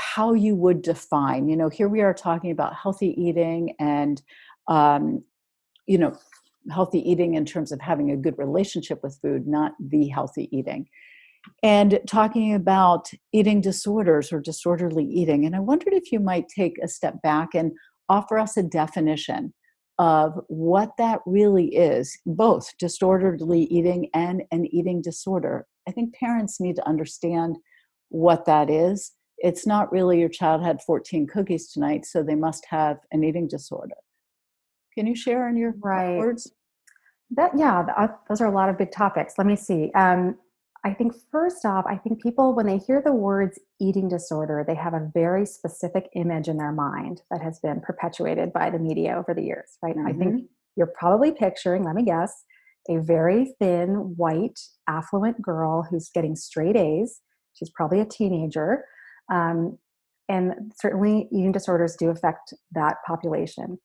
how 0.00 0.32
you 0.32 0.56
would 0.56 0.82
define, 0.82 1.48
you 1.48 1.56
know, 1.56 1.68
here 1.68 1.88
we 1.88 2.00
are 2.00 2.14
talking 2.14 2.50
about 2.50 2.74
healthy 2.74 3.14
eating 3.20 3.74
and, 3.78 4.22
um, 4.68 5.22
you 5.86 5.98
know, 5.98 6.16
healthy 6.70 6.98
eating 6.98 7.34
in 7.34 7.44
terms 7.44 7.72
of 7.72 7.80
having 7.80 8.10
a 8.10 8.16
good 8.16 8.36
relationship 8.38 9.02
with 9.02 9.18
food, 9.22 9.46
not 9.46 9.72
the 9.78 10.08
healthy 10.08 10.48
eating. 10.52 10.88
And 11.62 12.00
talking 12.06 12.54
about 12.54 13.10
eating 13.32 13.60
disorders 13.60 14.32
or 14.32 14.40
disorderly 14.40 15.04
eating. 15.04 15.46
And 15.46 15.56
I 15.56 15.60
wondered 15.60 15.94
if 15.94 16.12
you 16.12 16.20
might 16.20 16.48
take 16.48 16.76
a 16.82 16.88
step 16.88 17.20
back 17.22 17.54
and 17.54 17.72
offer 18.08 18.38
us 18.38 18.56
a 18.56 18.62
definition 18.62 19.54
of 19.98 20.38
what 20.48 20.92
that 20.98 21.20
really 21.26 21.74
is, 21.74 22.16
both 22.24 22.70
disorderly 22.78 23.64
eating 23.64 24.08
and 24.14 24.42
an 24.50 24.66
eating 24.66 25.02
disorder. 25.02 25.66
I 25.86 25.92
think 25.92 26.14
parents 26.14 26.60
need 26.60 26.76
to 26.76 26.88
understand 26.88 27.56
what 28.08 28.44
that 28.46 28.70
is. 28.70 29.12
It's 29.40 29.66
not 29.66 29.90
really 29.90 30.20
your 30.20 30.28
child 30.28 30.62
had 30.62 30.82
14 30.82 31.26
cookies 31.26 31.72
tonight, 31.72 32.04
so 32.04 32.22
they 32.22 32.34
must 32.34 32.66
have 32.68 32.98
an 33.10 33.24
eating 33.24 33.48
disorder. 33.48 33.94
Can 34.94 35.06
you 35.06 35.16
share 35.16 35.48
in 35.48 35.56
your 35.56 35.74
right. 35.82 36.18
words? 36.18 36.52
That 37.30 37.52
yeah, 37.56 37.86
uh, 37.96 38.08
those 38.28 38.40
are 38.40 38.46
a 38.46 38.54
lot 38.54 38.68
of 38.68 38.76
big 38.76 38.92
topics. 38.92 39.34
Let 39.38 39.46
me 39.46 39.56
see. 39.56 39.90
Um, 39.94 40.36
I 40.84 40.94
think 40.94 41.14
first 41.30 41.64
off, 41.64 41.84
I 41.86 41.96
think 41.96 42.22
people 42.22 42.54
when 42.54 42.66
they 42.66 42.78
hear 42.78 43.02
the 43.04 43.12
words 43.12 43.58
eating 43.80 44.08
disorder, 44.08 44.64
they 44.66 44.74
have 44.74 44.94
a 44.94 45.10
very 45.12 45.46
specific 45.46 46.08
image 46.14 46.48
in 46.48 46.56
their 46.56 46.72
mind 46.72 47.22
that 47.30 47.42
has 47.42 47.60
been 47.60 47.80
perpetuated 47.80 48.52
by 48.52 48.70
the 48.70 48.78
media 48.78 49.14
over 49.16 49.34
the 49.34 49.42
years, 49.42 49.78
right? 49.82 49.96
Mm-hmm. 49.96 50.06
I 50.06 50.12
think 50.12 50.34
mm-hmm. 50.34 50.46
you're 50.76 50.92
probably 50.98 51.32
picturing, 51.32 51.84
let 51.84 51.94
me 51.94 52.02
guess, 52.02 52.44
a 52.88 52.96
very 52.96 53.54
thin, 53.58 54.14
white, 54.16 54.58
affluent 54.88 55.40
girl 55.42 55.86
who's 55.88 56.10
getting 56.12 56.34
straight 56.34 56.76
A's. 56.76 57.20
She's 57.52 57.70
probably 57.70 58.00
a 58.00 58.06
teenager. 58.06 58.84
Um, 59.30 59.78
and 60.28 60.72
certainly 60.80 61.28
eating 61.32 61.52
disorders 61.52 61.96
do 61.96 62.10
affect 62.10 62.54
that 62.72 62.96
population. 63.06 63.78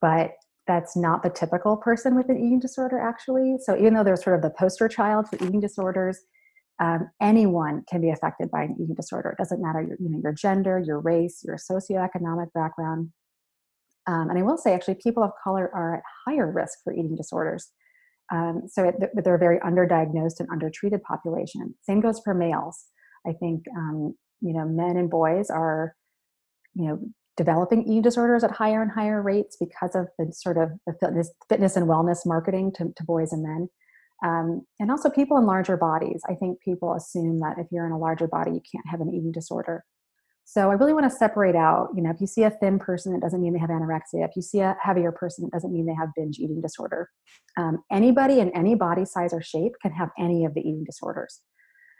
But 0.00 0.32
that's 0.66 0.96
not 0.96 1.22
the 1.22 1.30
typical 1.30 1.76
person 1.76 2.14
with 2.14 2.28
an 2.28 2.36
eating 2.36 2.60
disorder 2.60 3.00
actually. 3.00 3.56
So 3.60 3.76
even 3.76 3.94
though 3.94 4.04
they're 4.04 4.16
sort 4.16 4.36
of 4.36 4.42
the 4.42 4.50
poster 4.50 4.88
child 4.88 5.28
for 5.28 5.36
eating 5.44 5.60
disorders 5.60 6.20
um, 6.80 7.10
anyone 7.20 7.84
can 7.88 8.00
be 8.00 8.10
affected 8.10 8.50
by 8.50 8.62
an 8.64 8.76
eating 8.80 8.94
disorder. 8.94 9.30
It 9.30 9.38
doesn't 9.38 9.62
matter 9.62 9.82
your, 9.82 9.96
you 10.00 10.10
know, 10.10 10.20
your 10.22 10.32
gender 10.32 10.82
your 10.84 11.00
race 11.00 11.42
your 11.44 11.56
socioeconomic 11.56 12.52
background. 12.54 13.10
Um, 14.08 14.30
and 14.30 14.38
i 14.38 14.42
will 14.42 14.56
say 14.56 14.74
actually 14.74 14.96
people 14.96 15.22
of 15.22 15.30
color 15.44 15.70
are 15.72 15.96
at 15.96 16.02
higher 16.26 16.50
risk 16.50 16.78
for 16.82 16.92
eating 16.92 17.14
disorders. 17.14 17.70
Um, 18.32 18.62
so 18.66 18.84
it, 18.84 18.96
they're 19.22 19.34
a 19.34 19.38
very 19.38 19.58
underdiagnosed 19.60 20.40
and 20.40 20.48
undertreated 20.50 21.02
population. 21.02 21.74
Same 21.82 22.00
goes 22.00 22.20
for 22.24 22.34
males. 22.34 22.86
I 23.26 23.32
think 23.32 23.64
um, 23.76 24.14
you 24.42 24.52
know 24.52 24.66
men 24.66 24.96
and 24.96 25.08
boys 25.08 25.48
are 25.50 25.94
you 26.74 26.86
know 26.86 26.98
developing 27.36 27.82
eating 27.82 28.02
disorders 28.02 28.44
at 28.44 28.50
higher 28.50 28.82
and 28.82 28.90
higher 28.90 29.22
rates 29.22 29.56
because 29.58 29.94
of 29.94 30.08
the 30.18 30.32
sort 30.32 30.58
of 30.58 30.70
the 30.86 30.94
fitness, 31.00 31.30
fitness 31.48 31.76
and 31.76 31.88
wellness 31.88 32.26
marketing 32.26 32.72
to, 32.76 32.92
to 32.96 33.04
boys 33.04 33.32
and 33.32 33.42
men. 33.42 33.68
Um, 34.24 34.66
and 34.78 34.90
also 34.90 35.10
people 35.10 35.36
in 35.38 35.46
larger 35.46 35.76
bodies. 35.76 36.22
I 36.28 36.34
think 36.34 36.60
people 36.60 36.94
assume 36.94 37.40
that 37.40 37.56
if 37.58 37.66
you're 37.72 37.86
in 37.86 37.92
a 37.92 37.98
larger 37.98 38.28
body, 38.28 38.52
you 38.52 38.60
can't 38.60 38.86
have 38.88 39.00
an 39.00 39.08
eating 39.08 39.32
disorder. 39.32 39.84
So 40.44 40.70
I 40.70 40.74
really 40.74 40.92
want 40.92 41.10
to 41.10 41.16
separate 41.16 41.56
out, 41.56 41.88
you 41.94 42.02
know, 42.02 42.10
if 42.10 42.20
you 42.20 42.26
see 42.26 42.42
a 42.42 42.50
thin 42.50 42.78
person, 42.78 43.14
it 43.14 43.20
doesn't 43.20 43.40
mean 43.40 43.52
they 43.52 43.58
have 43.58 43.70
anorexia. 43.70 44.24
If 44.24 44.32
you 44.36 44.42
see 44.42 44.60
a 44.60 44.76
heavier 44.80 45.12
person, 45.12 45.46
it 45.46 45.52
doesn't 45.52 45.72
mean 45.72 45.86
they 45.86 45.94
have 45.94 46.10
binge 46.14 46.38
eating 46.38 46.60
disorder. 46.60 47.08
Um, 47.56 47.82
anybody 47.90 48.40
in 48.40 48.50
any 48.50 48.74
body 48.74 49.04
size 49.04 49.32
or 49.32 49.40
shape 49.40 49.72
can 49.80 49.92
have 49.92 50.10
any 50.18 50.44
of 50.44 50.54
the 50.54 50.60
eating 50.60 50.84
disorders. 50.84 51.40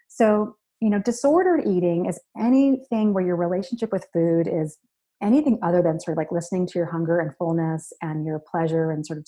So, 0.08 0.56
you 0.82 0.90
know, 0.90 1.00
disordered 1.00 1.60
eating 1.64 2.06
is 2.06 2.20
anything 2.36 3.14
where 3.14 3.24
your 3.24 3.36
relationship 3.36 3.92
with 3.92 4.08
food 4.12 4.48
is 4.48 4.78
anything 5.22 5.60
other 5.62 5.80
than 5.80 6.00
sort 6.00 6.14
of 6.14 6.18
like 6.18 6.32
listening 6.32 6.66
to 6.66 6.72
your 6.76 6.90
hunger 6.90 7.20
and 7.20 7.30
fullness 7.38 7.92
and 8.02 8.26
your 8.26 8.42
pleasure 8.50 8.90
and 8.90 9.06
sort 9.06 9.20
of 9.20 9.26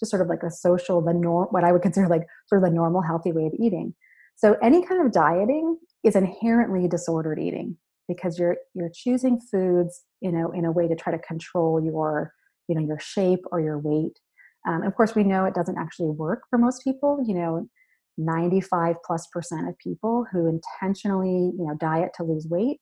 just 0.00 0.10
sort 0.10 0.20
of 0.20 0.26
like 0.26 0.42
a 0.42 0.50
social 0.50 1.00
the 1.00 1.14
norm 1.14 1.46
what 1.52 1.62
i 1.62 1.70
would 1.70 1.82
consider 1.88 2.08
like 2.08 2.26
sort 2.48 2.60
of 2.60 2.68
the 2.68 2.74
normal 2.74 3.02
healthy 3.02 3.30
way 3.30 3.46
of 3.46 3.52
eating. 3.60 3.94
So 4.34 4.56
any 4.60 4.84
kind 4.84 5.06
of 5.06 5.12
dieting 5.12 5.78
is 6.02 6.16
inherently 6.16 6.88
disordered 6.88 7.38
eating 7.38 7.76
because 8.08 8.36
you're 8.36 8.56
you're 8.74 8.90
choosing 8.92 9.38
foods 9.40 10.02
you 10.20 10.32
know 10.32 10.50
in 10.50 10.64
a 10.64 10.72
way 10.72 10.88
to 10.88 10.96
try 10.96 11.12
to 11.12 11.20
control 11.20 11.80
your 11.80 12.32
you 12.66 12.74
know 12.74 12.84
your 12.84 12.98
shape 12.98 13.44
or 13.52 13.60
your 13.60 13.78
weight. 13.78 14.18
Um, 14.66 14.82
of 14.82 14.96
course 14.96 15.14
we 15.14 15.22
know 15.22 15.44
it 15.44 15.54
doesn't 15.54 15.78
actually 15.78 16.10
work 16.10 16.42
for 16.50 16.58
most 16.58 16.82
people 16.82 17.22
you 17.24 17.34
know 17.34 17.68
95 18.18 18.96
plus 19.04 19.26
percent 19.32 19.68
of 19.68 19.78
people 19.78 20.26
who 20.32 20.48
intentionally 20.48 21.52
you 21.58 21.66
know 21.66 21.76
diet 21.78 22.10
to 22.16 22.24
lose 22.24 22.46
weight 22.48 22.80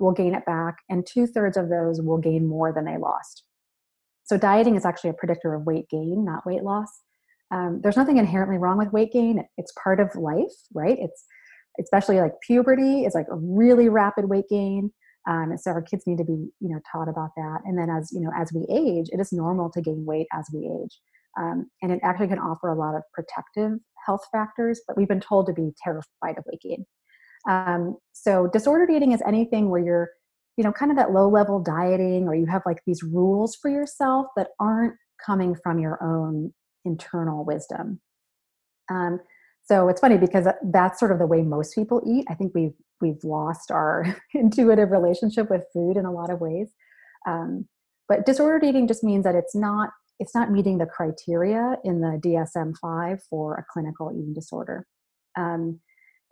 will 0.00 0.12
gain 0.12 0.34
it 0.34 0.46
back, 0.46 0.76
and 0.88 1.06
two 1.06 1.26
thirds 1.26 1.56
of 1.56 1.68
those 1.68 2.00
will 2.00 2.18
gain 2.18 2.46
more 2.46 2.72
than 2.72 2.84
they 2.84 2.96
lost. 2.96 3.44
So, 4.24 4.36
dieting 4.36 4.76
is 4.76 4.84
actually 4.84 5.10
a 5.10 5.14
predictor 5.14 5.54
of 5.54 5.64
weight 5.64 5.88
gain, 5.90 6.24
not 6.24 6.46
weight 6.46 6.62
loss. 6.62 7.00
Um, 7.50 7.80
there's 7.82 7.96
nothing 7.96 8.18
inherently 8.18 8.58
wrong 8.58 8.78
with 8.78 8.92
weight 8.92 9.12
gain. 9.12 9.44
It's 9.56 9.72
part 9.82 10.00
of 10.00 10.14
life, 10.14 10.52
right? 10.74 10.98
It's 11.00 11.24
especially 11.80 12.20
like 12.20 12.32
puberty 12.46 13.04
is 13.04 13.14
like 13.14 13.26
a 13.30 13.36
really 13.36 13.88
rapid 13.88 14.28
weight 14.28 14.48
gain. 14.50 14.92
Um, 15.28 15.50
and 15.50 15.60
so 15.60 15.70
our 15.70 15.82
kids 15.82 16.06
need 16.06 16.18
to 16.18 16.24
be, 16.24 16.48
you 16.60 16.68
know, 16.68 16.80
taught 16.90 17.08
about 17.08 17.30
that. 17.36 17.60
And 17.64 17.78
then 17.78 17.90
as 17.90 18.10
you 18.12 18.20
know, 18.20 18.30
as 18.36 18.52
we 18.52 18.66
age, 18.70 19.08
it 19.12 19.20
is 19.20 19.32
normal 19.32 19.70
to 19.70 19.80
gain 19.80 20.04
weight 20.04 20.26
as 20.32 20.46
we 20.52 20.66
age, 20.82 20.98
um, 21.38 21.70
and 21.82 21.92
it 21.92 22.00
actually 22.02 22.28
can 22.28 22.38
offer 22.38 22.68
a 22.68 22.74
lot 22.74 22.94
of 22.94 23.02
protective 23.12 23.78
health 24.08 24.26
factors. 24.32 24.80
But 24.86 24.96
we've 24.96 25.08
been 25.08 25.20
told 25.20 25.46
to 25.46 25.52
be 25.52 25.72
terrified 25.82 26.38
of 26.38 26.44
gain. 26.62 26.86
Um, 27.48 27.96
so 28.12 28.48
disordered 28.52 28.90
eating 28.90 29.12
is 29.12 29.22
anything 29.26 29.70
where 29.70 29.80
you're, 29.80 30.08
you 30.56 30.64
know, 30.64 30.72
kind 30.72 30.90
of 30.90 30.96
that 30.96 31.12
low 31.12 31.28
level 31.28 31.60
dieting 31.60 32.26
or 32.26 32.34
you 32.34 32.46
have 32.46 32.62
like 32.66 32.80
these 32.86 33.02
rules 33.02 33.54
for 33.54 33.70
yourself 33.70 34.26
that 34.36 34.48
aren't 34.58 34.94
coming 35.24 35.54
from 35.62 35.78
your 35.78 36.02
own 36.02 36.52
internal 36.84 37.44
wisdom. 37.44 38.00
Um, 38.90 39.20
so 39.64 39.88
it's 39.88 40.00
funny 40.00 40.16
because 40.16 40.46
that's 40.72 40.98
sort 40.98 41.12
of 41.12 41.18
the 41.18 41.26
way 41.26 41.42
most 41.42 41.74
people 41.74 42.02
eat. 42.06 42.26
I 42.30 42.34
think 42.34 42.52
we've 42.54 42.72
we've 43.00 43.22
lost 43.22 43.70
our 43.70 44.16
intuitive 44.34 44.90
relationship 44.90 45.50
with 45.50 45.62
food 45.72 45.96
in 45.96 46.06
a 46.06 46.12
lot 46.12 46.30
of 46.30 46.40
ways. 46.40 46.68
Um, 47.26 47.68
but 48.08 48.24
disordered 48.24 48.64
eating 48.64 48.88
just 48.88 49.04
means 49.04 49.24
that 49.24 49.34
it's 49.34 49.54
not 49.54 49.90
it's 50.18 50.34
not 50.34 50.50
meeting 50.50 50.78
the 50.78 50.86
criteria 50.86 51.76
in 51.84 52.00
the 52.00 52.20
DSM-5 52.24 53.20
for 53.30 53.54
a 53.54 53.64
clinical 53.72 54.10
eating 54.12 54.34
disorder. 54.34 54.86
Um, 55.36 55.80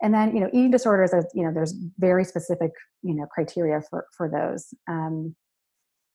and 0.01 0.13
then 0.13 0.33
you 0.33 0.39
know 0.39 0.49
eating 0.49 0.71
disorders 0.71 1.13
are 1.13 1.25
you 1.33 1.43
know 1.43 1.51
there's 1.53 1.73
very 1.99 2.23
specific 2.23 2.71
you 3.03 3.15
know 3.15 3.25
criteria 3.25 3.81
for 3.89 4.05
for 4.15 4.29
those 4.29 4.73
um, 4.87 5.35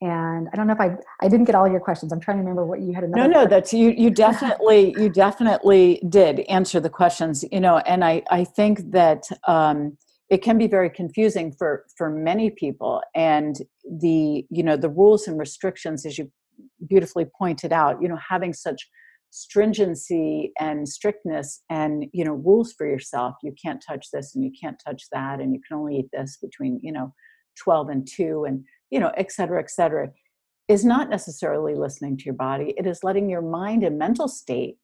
and 0.00 0.48
i 0.52 0.56
don't 0.56 0.66
know 0.66 0.72
if 0.72 0.80
i 0.80 0.96
i 1.20 1.28
didn't 1.28 1.46
get 1.46 1.54
all 1.54 1.68
your 1.68 1.80
questions 1.80 2.12
i'm 2.12 2.20
trying 2.20 2.36
to 2.36 2.42
remember 2.42 2.64
what 2.64 2.80
you 2.80 2.92
had 2.92 3.08
no 3.10 3.26
no 3.26 3.32
question. 3.32 3.50
that's 3.50 3.72
you 3.72 3.90
you 3.90 4.10
definitely 4.10 4.94
you 4.98 5.08
definitely 5.08 6.00
did 6.08 6.40
answer 6.40 6.80
the 6.80 6.90
questions 6.90 7.44
you 7.50 7.60
know 7.60 7.78
and 7.78 8.04
i 8.04 8.22
i 8.30 8.44
think 8.44 8.90
that 8.90 9.24
um 9.48 9.96
it 10.30 10.42
can 10.42 10.56
be 10.56 10.66
very 10.66 10.88
confusing 10.88 11.52
for 11.52 11.84
for 11.96 12.08
many 12.08 12.50
people 12.50 13.02
and 13.14 13.56
the 14.00 14.44
you 14.50 14.62
know 14.62 14.76
the 14.76 14.88
rules 14.88 15.26
and 15.26 15.38
restrictions 15.38 16.06
as 16.06 16.18
you 16.18 16.30
beautifully 16.88 17.26
pointed 17.38 17.72
out 17.72 18.00
you 18.00 18.08
know 18.08 18.18
having 18.28 18.52
such 18.52 18.88
stringency 19.32 20.52
and 20.60 20.86
strictness 20.86 21.62
and 21.70 22.04
you 22.12 22.24
know 22.24 22.34
rules 22.34 22.72
for 22.72 22.86
yourself. 22.86 23.34
You 23.42 23.54
can't 23.60 23.82
touch 23.86 24.08
this 24.12 24.34
and 24.34 24.44
you 24.44 24.50
can't 24.60 24.80
touch 24.86 25.04
that 25.10 25.40
and 25.40 25.54
you 25.54 25.60
can 25.66 25.78
only 25.78 25.96
eat 25.96 26.10
this 26.12 26.36
between 26.40 26.78
you 26.82 26.92
know 26.92 27.14
12 27.62 27.88
and 27.88 28.08
2 28.08 28.44
and 28.46 28.64
you 28.90 29.00
know 29.00 29.10
et 29.16 29.32
cetera 29.32 29.60
et 29.60 29.70
cetera 29.70 30.10
is 30.68 30.84
not 30.84 31.08
necessarily 31.10 31.74
listening 31.74 32.16
to 32.18 32.24
your 32.24 32.34
body. 32.34 32.74
It 32.76 32.86
is 32.86 33.02
letting 33.02 33.28
your 33.28 33.42
mind 33.42 33.82
and 33.82 33.98
mental 33.98 34.28
state 34.28 34.76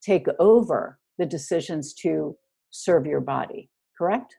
take 0.00 0.26
over 0.38 0.98
the 1.18 1.26
decisions 1.26 1.92
to 1.94 2.36
serve 2.70 3.06
your 3.06 3.20
body. 3.20 3.70
Correct 3.98 4.36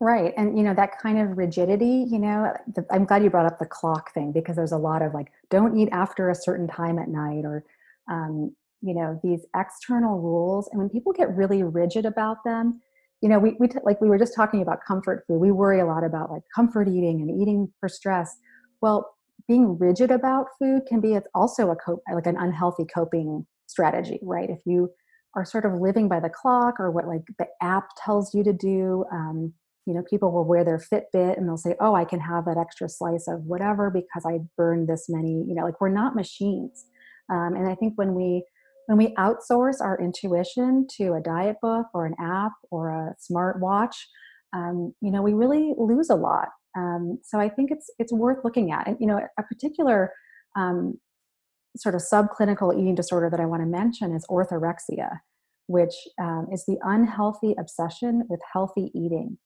right 0.00 0.34
and 0.36 0.58
you 0.58 0.64
know 0.64 0.74
that 0.74 0.98
kind 1.00 1.18
of 1.18 1.38
rigidity 1.38 2.06
you 2.08 2.18
know 2.18 2.52
the, 2.74 2.84
i'm 2.90 3.04
glad 3.04 3.22
you 3.22 3.30
brought 3.30 3.46
up 3.46 3.58
the 3.58 3.66
clock 3.66 4.12
thing 4.12 4.30
because 4.30 4.56
there's 4.56 4.72
a 4.72 4.78
lot 4.78 5.00
of 5.00 5.14
like 5.14 5.28
don't 5.50 5.78
eat 5.78 5.88
after 5.92 6.28
a 6.28 6.34
certain 6.34 6.68
time 6.68 6.98
at 6.98 7.08
night 7.08 7.44
or 7.44 7.64
um, 8.10 8.54
you 8.82 8.94
know 8.94 9.18
these 9.22 9.46
external 9.56 10.20
rules 10.20 10.68
and 10.70 10.78
when 10.78 10.88
people 10.88 11.12
get 11.12 11.34
really 11.34 11.62
rigid 11.62 12.04
about 12.04 12.38
them 12.44 12.80
you 13.20 13.28
know 13.28 13.38
we, 13.38 13.56
we 13.58 13.68
t- 13.68 13.78
like 13.84 14.00
we 14.00 14.08
were 14.08 14.18
just 14.18 14.34
talking 14.34 14.62
about 14.62 14.78
comfort 14.86 15.24
food 15.26 15.38
we 15.38 15.50
worry 15.50 15.80
a 15.80 15.86
lot 15.86 16.04
about 16.04 16.30
like 16.30 16.42
comfort 16.54 16.88
eating 16.88 17.20
and 17.20 17.42
eating 17.42 17.72
for 17.80 17.88
stress. 17.88 18.36
Well 18.80 19.14
being 19.48 19.78
rigid 19.78 20.10
about 20.10 20.46
food 20.58 20.82
can 20.88 21.00
be 21.00 21.14
it's 21.14 21.28
also 21.34 21.70
a 21.70 21.76
cope 21.76 22.02
like 22.12 22.26
an 22.26 22.36
unhealthy 22.36 22.84
coping 22.84 23.46
strategy 23.66 24.18
right? 24.22 24.50
If 24.50 24.60
you 24.66 24.90
are 25.34 25.44
sort 25.44 25.64
of 25.66 25.74
living 25.74 26.08
by 26.08 26.20
the 26.20 26.30
clock 26.30 26.78
or 26.78 26.90
what 26.90 27.06
like 27.06 27.22
the 27.38 27.46
app 27.62 27.88
tells 28.02 28.34
you 28.34 28.42
to 28.44 28.52
do 28.52 29.04
um, 29.12 29.52
you 29.86 29.94
know 29.94 30.02
people 30.08 30.32
will 30.32 30.44
wear 30.44 30.64
their 30.64 30.78
fitbit 30.78 31.36
and 31.36 31.46
they'll 31.46 31.56
say 31.56 31.74
oh 31.80 31.94
i 31.94 32.04
can 32.04 32.20
have 32.20 32.44
that 32.44 32.58
extra 32.58 32.88
slice 32.88 33.26
of 33.28 33.44
whatever 33.44 33.90
because 33.90 34.24
i 34.26 34.38
burned 34.56 34.88
this 34.88 35.06
many 35.08 35.44
you 35.46 35.54
know 35.54 35.64
like 35.64 35.80
we're 35.80 35.88
not 35.88 36.14
machines. 36.14 36.84
Um, 37.30 37.54
and 37.56 37.68
i 37.68 37.74
think 37.74 37.94
when 37.96 38.14
we 38.14 38.44
when 38.86 38.98
we 38.98 39.14
outsource 39.14 39.80
our 39.80 39.98
intuition 40.00 40.86
to 40.96 41.14
a 41.14 41.20
diet 41.20 41.56
book 41.60 41.86
or 41.92 42.06
an 42.06 42.14
app 42.20 42.52
or 42.70 42.90
a 42.90 43.14
smart 43.18 43.60
watch 43.60 44.08
um, 44.52 44.94
you 45.00 45.10
know 45.10 45.22
we 45.22 45.34
really 45.34 45.74
lose 45.76 46.10
a 46.10 46.14
lot. 46.14 46.48
Um, 46.76 47.18
so 47.22 47.40
i 47.40 47.48
think 47.48 47.70
it's 47.70 47.90
it's 47.98 48.12
worth 48.12 48.44
looking 48.44 48.70
at. 48.70 48.86
And 48.86 48.96
you 49.00 49.06
know 49.06 49.20
a 49.38 49.42
particular 49.42 50.12
um, 50.56 50.98
sort 51.76 51.94
of 51.94 52.00
subclinical 52.00 52.78
eating 52.78 52.94
disorder 52.94 53.30
that 53.30 53.40
I 53.40 53.46
want 53.46 53.62
to 53.62 53.66
mention 53.66 54.14
is 54.14 54.26
orthorexia, 54.30 55.18
which 55.66 55.94
um, 56.20 56.46
is 56.52 56.64
the 56.66 56.78
unhealthy 56.82 57.54
obsession 57.58 58.24
with 58.28 58.40
healthy 58.52 58.90
eating. 58.94 59.38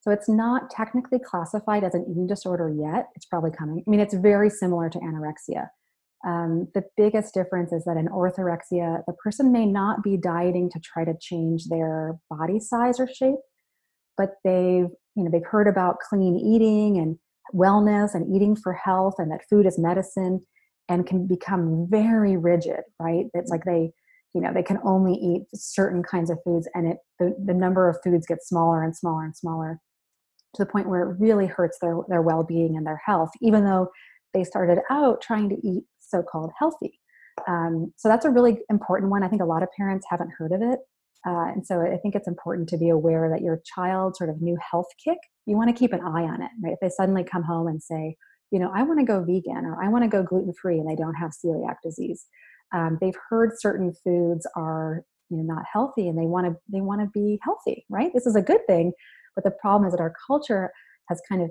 So 0.00 0.10
it's 0.10 0.28
not 0.28 0.70
technically 0.70 1.18
classified 1.18 1.84
as 1.84 1.94
an 1.94 2.06
eating 2.10 2.26
disorder 2.26 2.70
yet. 2.70 3.08
It's 3.14 3.26
probably 3.26 3.50
coming. 3.50 3.84
I 3.86 3.90
mean, 3.90 4.00
it's 4.00 4.14
very 4.14 4.48
similar 4.48 4.88
to 4.88 4.98
anorexia. 4.98 5.68
Um, 6.26 6.68
the 6.74 6.84
biggest 6.96 7.34
difference 7.34 7.72
is 7.72 7.84
that 7.84 7.96
in 7.96 8.08
orthorexia, 8.08 9.02
the 9.06 9.14
person 9.22 9.52
may 9.52 9.66
not 9.66 10.02
be 10.02 10.16
dieting 10.16 10.70
to 10.70 10.80
try 10.80 11.04
to 11.04 11.14
change 11.20 11.66
their 11.68 12.18
body 12.28 12.60
size 12.60 13.00
or 13.00 13.08
shape, 13.08 13.38
but 14.16 14.34
they've 14.44 14.88
you 15.16 15.24
know 15.24 15.30
they've 15.30 15.46
heard 15.46 15.66
about 15.66 15.98
clean 16.08 16.36
eating 16.36 16.98
and 16.98 17.18
wellness 17.54 18.14
and 18.14 18.34
eating 18.34 18.54
for 18.54 18.72
health 18.72 19.14
and 19.18 19.30
that 19.30 19.40
food 19.48 19.66
is 19.66 19.78
medicine 19.78 20.40
and 20.88 21.06
can 21.06 21.26
become 21.26 21.86
very 21.90 22.36
rigid 22.36 22.80
right 23.00 23.26
it's 23.34 23.50
like 23.50 23.64
they 23.64 23.90
you 24.34 24.40
know 24.40 24.52
they 24.52 24.62
can 24.62 24.78
only 24.84 25.14
eat 25.14 25.42
certain 25.54 26.02
kinds 26.02 26.30
of 26.30 26.38
foods 26.44 26.68
and 26.74 26.86
it 26.86 26.98
the, 27.18 27.34
the 27.44 27.54
number 27.54 27.88
of 27.88 27.96
foods 28.04 28.26
gets 28.26 28.48
smaller 28.48 28.84
and 28.84 28.96
smaller 28.96 29.24
and 29.24 29.36
smaller 29.36 29.80
to 30.54 30.64
the 30.64 30.70
point 30.70 30.88
where 30.88 31.02
it 31.02 31.16
really 31.18 31.46
hurts 31.46 31.78
their, 31.80 31.96
their 32.08 32.22
well-being 32.22 32.76
and 32.76 32.86
their 32.86 33.00
health 33.04 33.30
even 33.40 33.64
though 33.64 33.88
they 34.34 34.44
started 34.44 34.78
out 34.90 35.20
trying 35.20 35.48
to 35.48 35.56
eat 35.66 35.84
so-called 35.98 36.52
healthy. 36.58 37.00
Um, 37.48 37.92
so 37.96 38.08
that's 38.08 38.24
a 38.24 38.30
really 38.30 38.58
important 38.70 39.10
one. 39.10 39.22
I 39.22 39.28
think 39.28 39.42
a 39.42 39.46
lot 39.46 39.62
of 39.62 39.68
parents 39.76 40.06
haven't 40.08 40.30
heard 40.36 40.52
of 40.52 40.62
it. 40.62 40.78
Uh, 41.26 41.52
and 41.52 41.66
so 41.66 41.82
i 41.82 41.98
think 41.98 42.14
it's 42.14 42.28
important 42.28 42.66
to 42.66 42.78
be 42.78 42.88
aware 42.88 43.28
that 43.28 43.42
your 43.42 43.60
child's 43.66 44.16
sort 44.16 44.30
of 44.30 44.40
new 44.40 44.56
health 44.70 44.86
kick 45.04 45.18
you 45.44 45.54
want 45.54 45.68
to 45.68 45.78
keep 45.78 45.92
an 45.92 46.00
eye 46.00 46.22
on 46.22 46.40
it 46.40 46.50
right? 46.64 46.72
If 46.72 46.78
they 46.80 46.88
suddenly 46.88 47.24
come 47.24 47.42
home 47.42 47.66
and 47.66 47.82
say 47.82 48.16
you 48.50 48.58
know 48.58 48.70
i 48.74 48.82
want 48.82 49.00
to 49.00 49.04
go 49.04 49.22
vegan 49.22 49.66
or 49.66 49.84
i 49.84 49.88
want 49.88 50.02
to 50.02 50.08
go 50.08 50.22
gluten-free 50.22 50.78
and 50.78 50.88
they 50.88 50.96
don't 50.96 51.16
have 51.16 51.32
celiac 51.32 51.76
disease 51.84 52.24
um, 52.74 52.96
they've 53.02 53.18
heard 53.28 53.50
certain 53.58 53.92
foods 54.02 54.46
are 54.56 55.04
you 55.30 55.36
know 55.36 55.54
not 55.54 55.64
healthy 55.72 56.08
and 56.08 56.18
they 56.18 56.26
want 56.26 56.46
to 56.46 56.56
they 56.72 56.80
want 56.80 57.00
to 57.00 57.06
be 57.12 57.38
healthy 57.42 57.84
right? 57.88 58.10
This 58.14 58.26
is 58.26 58.36
a 58.36 58.42
good 58.42 58.66
thing 58.66 58.92
but 59.34 59.44
the 59.44 59.50
problem 59.50 59.86
is 59.86 59.92
that 59.92 60.00
our 60.00 60.14
culture 60.26 60.70
has 61.08 61.20
kind 61.28 61.42
of 61.42 61.50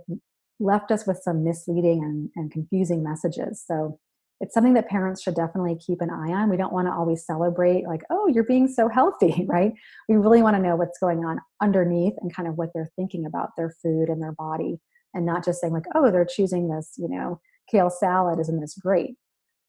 left 0.59 0.91
us 0.91 1.07
with 1.07 1.19
some 1.23 1.43
misleading 1.43 2.03
and, 2.03 2.29
and 2.35 2.51
confusing 2.51 3.03
messages. 3.03 3.63
So 3.65 3.99
it's 4.41 4.53
something 4.53 4.73
that 4.73 4.87
parents 4.87 5.21
should 5.21 5.35
definitely 5.35 5.75
keep 5.75 6.01
an 6.01 6.09
eye 6.09 6.31
on. 6.31 6.49
We 6.49 6.57
don't 6.57 6.71
want 6.71 6.87
to 6.87 6.93
always 6.93 7.25
celebrate, 7.25 7.85
like, 7.85 8.01
oh, 8.09 8.27
you're 8.27 8.45
being 8.45 8.67
so 8.67 8.87
healthy, 8.87 9.45
right? 9.49 9.73
We 10.07 10.15
really 10.15 10.41
want 10.41 10.55
to 10.55 10.61
know 10.61 10.75
what's 10.75 10.99
going 10.99 11.25
on 11.25 11.39
underneath 11.61 12.13
and 12.21 12.33
kind 12.33 12.47
of 12.47 12.57
what 12.57 12.69
they're 12.73 12.91
thinking 12.95 13.25
about 13.25 13.49
their 13.57 13.73
food 13.81 14.09
and 14.09 14.21
their 14.21 14.31
body, 14.33 14.79
and 15.13 15.25
not 15.25 15.43
just 15.43 15.59
saying, 15.59 15.73
like, 15.73 15.87
oh, 15.95 16.11
they're 16.11 16.25
choosing 16.25 16.69
this, 16.69 16.93
you 16.97 17.09
know, 17.09 17.41
kale 17.69 17.89
salad, 17.89 18.39
isn't 18.39 18.61
this 18.61 18.75
great? 18.75 19.15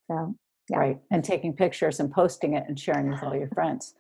So, 0.08 0.36
yeah. 0.68 0.78
Right. 0.78 1.00
And 1.10 1.24
taking 1.24 1.52
pictures 1.52 1.98
and 1.98 2.12
posting 2.12 2.54
it 2.54 2.64
and 2.68 2.78
sharing 2.78 3.10
with 3.10 3.22
all 3.24 3.34
your 3.34 3.48
friends. 3.48 3.94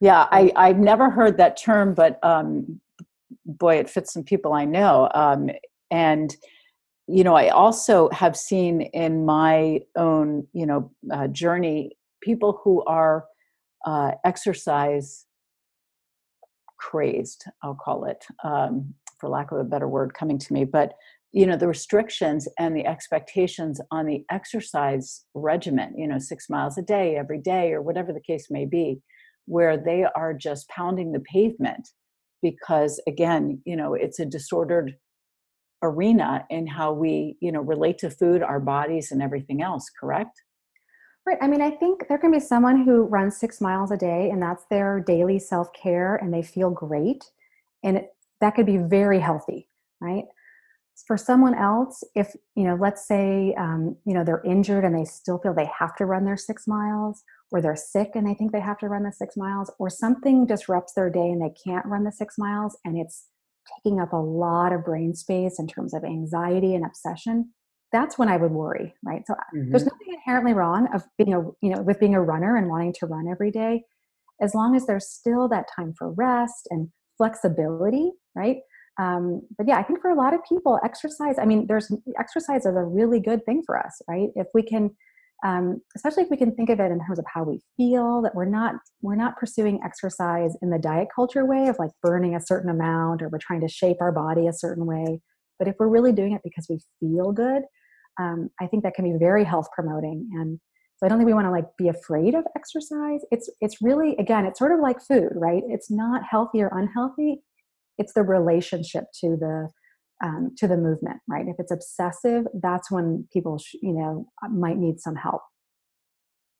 Yeah, 0.00 0.28
I, 0.30 0.52
I've 0.54 0.78
never 0.78 1.10
heard 1.10 1.36
that 1.38 1.56
term, 1.56 1.94
but 1.94 2.18
um, 2.24 2.80
boy, 3.46 3.76
it 3.76 3.90
fits 3.90 4.12
some 4.12 4.24
people 4.24 4.52
I 4.52 4.64
know. 4.64 5.08
Um, 5.14 5.50
and 5.90 6.34
you 7.08 7.24
know, 7.24 7.34
I 7.34 7.48
also 7.48 8.08
have 8.10 8.36
seen 8.36 8.82
in 8.82 9.24
my 9.24 9.80
own 9.96 10.46
you 10.52 10.66
know 10.66 10.90
uh, 11.12 11.28
journey 11.28 11.96
people 12.20 12.60
who 12.62 12.84
are 12.84 13.26
uh, 13.84 14.12
exercise 14.24 15.26
crazed. 16.78 17.44
I'll 17.62 17.74
call 17.74 18.04
it, 18.06 18.24
um, 18.44 18.94
for 19.20 19.28
lack 19.28 19.52
of 19.52 19.58
a 19.58 19.64
better 19.64 19.88
word, 19.88 20.14
coming 20.14 20.38
to 20.38 20.52
me, 20.52 20.64
but 20.64 20.94
you 21.32 21.46
know 21.46 21.56
the 21.56 21.66
restrictions 21.66 22.46
and 22.58 22.76
the 22.76 22.86
expectations 22.86 23.80
on 23.90 24.06
the 24.06 24.24
exercise 24.30 25.24
regimen 25.34 25.94
you 25.96 26.06
know 26.06 26.18
six 26.18 26.48
miles 26.48 26.78
a 26.78 26.82
day 26.82 27.16
every 27.16 27.38
day 27.38 27.72
or 27.72 27.82
whatever 27.82 28.12
the 28.12 28.20
case 28.20 28.48
may 28.50 28.66
be 28.66 29.00
where 29.46 29.76
they 29.76 30.04
are 30.14 30.34
just 30.34 30.68
pounding 30.68 31.12
the 31.12 31.20
pavement 31.20 31.88
because 32.42 33.00
again 33.06 33.60
you 33.64 33.76
know 33.76 33.94
it's 33.94 34.18
a 34.18 34.26
disordered 34.26 34.96
arena 35.82 36.44
in 36.50 36.66
how 36.66 36.92
we 36.92 37.36
you 37.40 37.50
know 37.50 37.60
relate 37.60 37.98
to 37.98 38.10
food 38.10 38.42
our 38.42 38.60
bodies 38.60 39.10
and 39.10 39.22
everything 39.22 39.62
else 39.62 39.90
correct? 39.98 40.42
Right 41.24 41.38
i 41.40 41.46
mean 41.46 41.62
i 41.62 41.70
think 41.70 42.08
there 42.08 42.18
can 42.18 42.32
be 42.32 42.40
someone 42.40 42.84
who 42.84 43.04
runs 43.04 43.36
six 43.36 43.60
miles 43.60 43.92
a 43.92 43.96
day 43.96 44.28
and 44.30 44.42
that's 44.42 44.64
their 44.70 44.98
daily 45.00 45.38
self-care 45.38 46.16
and 46.16 46.34
they 46.34 46.42
feel 46.42 46.70
great 46.70 47.24
and 47.84 47.98
it, 47.98 48.08
that 48.40 48.56
could 48.56 48.66
be 48.66 48.76
very 48.76 49.20
healthy 49.20 49.68
right? 50.02 50.24
For 51.06 51.16
someone 51.16 51.54
else 51.54 52.04
if 52.14 52.34
you 52.54 52.64
know 52.64 52.74
let's 52.74 53.06
say 53.06 53.54
um, 53.54 53.96
you 54.04 54.14
know 54.14 54.24
they're 54.24 54.44
injured 54.44 54.84
and 54.84 54.94
they 54.94 55.04
still 55.04 55.38
feel 55.38 55.54
they 55.54 55.70
have 55.78 55.96
to 55.96 56.06
run 56.06 56.24
their 56.24 56.36
six 56.36 56.66
miles 56.66 57.24
or 57.52 57.60
they're 57.60 57.76
sick 57.76 58.10
and 58.14 58.26
they 58.26 58.34
think 58.34 58.52
they 58.52 58.60
have 58.60 58.78
to 58.78 58.88
run 58.88 59.04
the 59.04 59.12
six 59.12 59.36
miles, 59.36 59.70
or 59.78 59.90
something 59.90 60.46
disrupts 60.46 60.94
their 60.94 61.10
day 61.10 61.28
and 61.28 61.40
they 61.40 61.54
can't 61.64 61.86
run 61.86 62.04
the 62.04 62.12
six 62.12 62.36
miles 62.38 62.76
and 62.84 62.98
it's 62.98 63.26
taking 63.76 64.00
up 64.00 64.12
a 64.12 64.16
lot 64.16 64.72
of 64.72 64.84
brain 64.84 65.14
space 65.14 65.58
in 65.58 65.66
terms 65.66 65.94
of 65.94 66.04
anxiety 66.04 66.74
and 66.74 66.84
obsession, 66.84 67.50
that's 67.92 68.18
when 68.18 68.28
I 68.28 68.36
would 68.36 68.52
worry, 68.52 68.94
right? 69.04 69.22
So 69.26 69.34
mm-hmm. 69.34 69.70
there's 69.70 69.84
nothing 69.84 70.08
inherently 70.08 70.54
wrong 70.54 70.88
of 70.94 71.02
being 71.18 71.34
a 71.34 71.42
you 71.60 71.74
know 71.74 71.82
with 71.82 72.00
being 72.00 72.14
a 72.14 72.22
runner 72.22 72.56
and 72.56 72.68
wanting 72.68 72.94
to 72.94 73.06
run 73.06 73.28
every 73.28 73.50
day, 73.50 73.84
as 74.40 74.54
long 74.54 74.74
as 74.74 74.86
there's 74.86 75.08
still 75.08 75.48
that 75.48 75.66
time 75.74 75.94
for 75.96 76.12
rest 76.12 76.66
and 76.70 76.88
flexibility, 77.18 78.10
right? 78.34 78.58
Um, 78.98 79.42
but 79.56 79.68
yeah, 79.68 79.78
I 79.78 79.82
think 79.82 80.00
for 80.00 80.10
a 80.10 80.14
lot 80.14 80.34
of 80.34 80.40
people, 80.48 80.78
exercise. 80.84 81.36
I 81.38 81.44
mean, 81.44 81.66
there's 81.66 81.90
exercise 82.18 82.66
is 82.66 82.76
a 82.76 82.82
really 82.82 83.20
good 83.20 83.44
thing 83.44 83.62
for 83.64 83.78
us, 83.78 84.00
right? 84.08 84.28
If 84.34 84.48
we 84.54 84.62
can 84.62 84.90
um, 85.44 85.80
especially 85.96 86.22
if 86.22 86.30
we 86.30 86.36
can 86.36 86.54
think 86.54 86.70
of 86.70 86.78
it 86.78 86.90
in 86.92 87.00
terms 87.04 87.18
of 87.18 87.24
how 87.32 87.42
we 87.42 87.60
feel 87.76 88.22
that 88.22 88.34
we're 88.34 88.44
not 88.44 88.74
we're 89.00 89.16
not 89.16 89.36
pursuing 89.36 89.80
exercise 89.84 90.56
in 90.62 90.70
the 90.70 90.78
diet 90.78 91.08
culture 91.14 91.44
way 91.44 91.66
of 91.68 91.76
like 91.78 91.90
burning 92.02 92.34
a 92.34 92.40
certain 92.40 92.70
amount 92.70 93.22
or 93.22 93.28
we're 93.28 93.38
trying 93.38 93.60
to 93.60 93.68
shape 93.68 93.96
our 94.00 94.12
body 94.12 94.46
a 94.46 94.52
certain 94.52 94.86
way. 94.86 95.20
But 95.58 95.68
if 95.68 95.76
we're 95.78 95.88
really 95.88 96.12
doing 96.12 96.32
it 96.32 96.42
because 96.44 96.66
we 96.68 96.80
feel 97.00 97.32
good 97.32 97.62
um, 98.20 98.50
i 98.60 98.66
think 98.66 98.82
that 98.82 98.94
can 98.94 99.04
be 99.04 99.18
very 99.18 99.44
health 99.44 99.68
promoting. 99.74 100.28
And 100.34 100.60
so 100.96 101.06
i 101.06 101.08
don't 101.08 101.18
think 101.18 101.26
we 101.26 101.34
want 101.34 101.46
to 101.46 101.50
like 101.50 101.66
be 101.78 101.88
afraid 101.88 102.34
of 102.34 102.44
exercise. 102.56 103.20
It's 103.30 103.50
it's 103.60 103.82
really 103.82 104.16
again 104.16 104.44
it's 104.44 104.58
sort 104.58 104.72
of 104.72 104.80
like 104.80 105.00
food 105.00 105.32
right? 105.34 105.62
It's 105.66 105.90
not 105.90 106.22
healthy 106.28 106.62
or 106.62 106.70
unhealthy. 106.72 107.42
It's 107.98 108.12
the 108.14 108.22
relationship 108.22 109.04
to 109.20 109.36
the 109.36 109.68
um, 110.22 110.52
to 110.56 110.68
the 110.68 110.76
movement, 110.76 111.18
right? 111.28 111.46
If 111.48 111.56
it's 111.58 111.72
obsessive, 111.72 112.46
that's 112.54 112.90
when 112.90 113.26
people, 113.32 113.58
sh- 113.58 113.74
you 113.82 113.92
know, 113.92 114.28
uh, 114.42 114.48
might 114.48 114.78
need 114.78 115.00
some 115.00 115.16
help. 115.16 115.42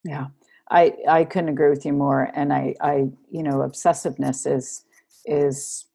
Yeah, 0.05 0.27
I 0.71 0.95
I 1.09 1.25
couldn't 1.25 1.51
agree 1.51 1.71
with 1.71 1.87
you 1.87 1.93
more. 1.93 2.31
And 2.35 2.53
I 2.53 2.75
I 2.81 3.09
you 3.31 3.43
know, 3.43 3.59
obsessiveness 3.59 4.53
is 4.53 4.85
is 5.25 5.87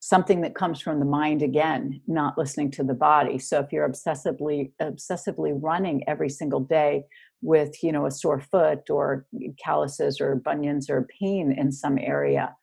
something 0.00 0.40
that 0.40 0.56
comes 0.56 0.80
from 0.80 0.98
the 0.98 1.04
mind 1.04 1.42
again, 1.42 2.00
not 2.08 2.36
listening 2.36 2.72
to 2.72 2.82
the 2.82 2.94
body. 2.94 3.38
So 3.38 3.60
if 3.60 3.72
you're 3.72 3.88
obsessively 3.88 4.72
obsessively 4.80 5.56
running 5.56 6.02
every 6.08 6.28
single 6.28 6.60
day 6.60 7.04
with 7.42 7.82
you 7.82 7.92
know 7.92 8.06
a 8.06 8.10
sore 8.10 8.40
foot 8.40 8.90
or 8.90 9.26
calluses 9.62 10.20
or 10.20 10.34
bunions 10.36 10.90
or 10.90 11.06
pain 11.20 11.52
in 11.52 11.70
some 11.70 11.98
area 11.98 12.54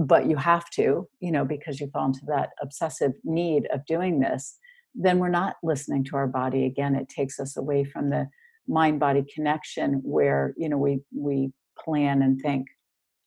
but 0.00 0.26
you 0.26 0.36
have 0.36 0.68
to, 0.70 1.06
you 1.20 1.30
know, 1.30 1.44
because 1.44 1.78
you 1.78 1.86
fall 1.92 2.06
into 2.06 2.24
that 2.26 2.50
obsessive 2.62 3.12
need 3.22 3.68
of 3.70 3.84
doing 3.84 4.18
this, 4.18 4.56
then 4.94 5.18
we're 5.18 5.28
not 5.28 5.56
listening 5.62 6.02
to 6.04 6.16
our 6.16 6.26
body. 6.26 6.64
Again, 6.64 6.94
it 6.94 7.08
takes 7.08 7.38
us 7.38 7.56
away 7.56 7.84
from 7.84 8.08
the 8.08 8.26
mind 8.66 8.98
body 8.98 9.24
connection 9.34 10.00
where, 10.02 10.54
you 10.56 10.70
know, 10.70 10.78
we, 10.78 11.00
we 11.14 11.52
plan 11.78 12.22
and 12.22 12.40
think, 12.40 12.66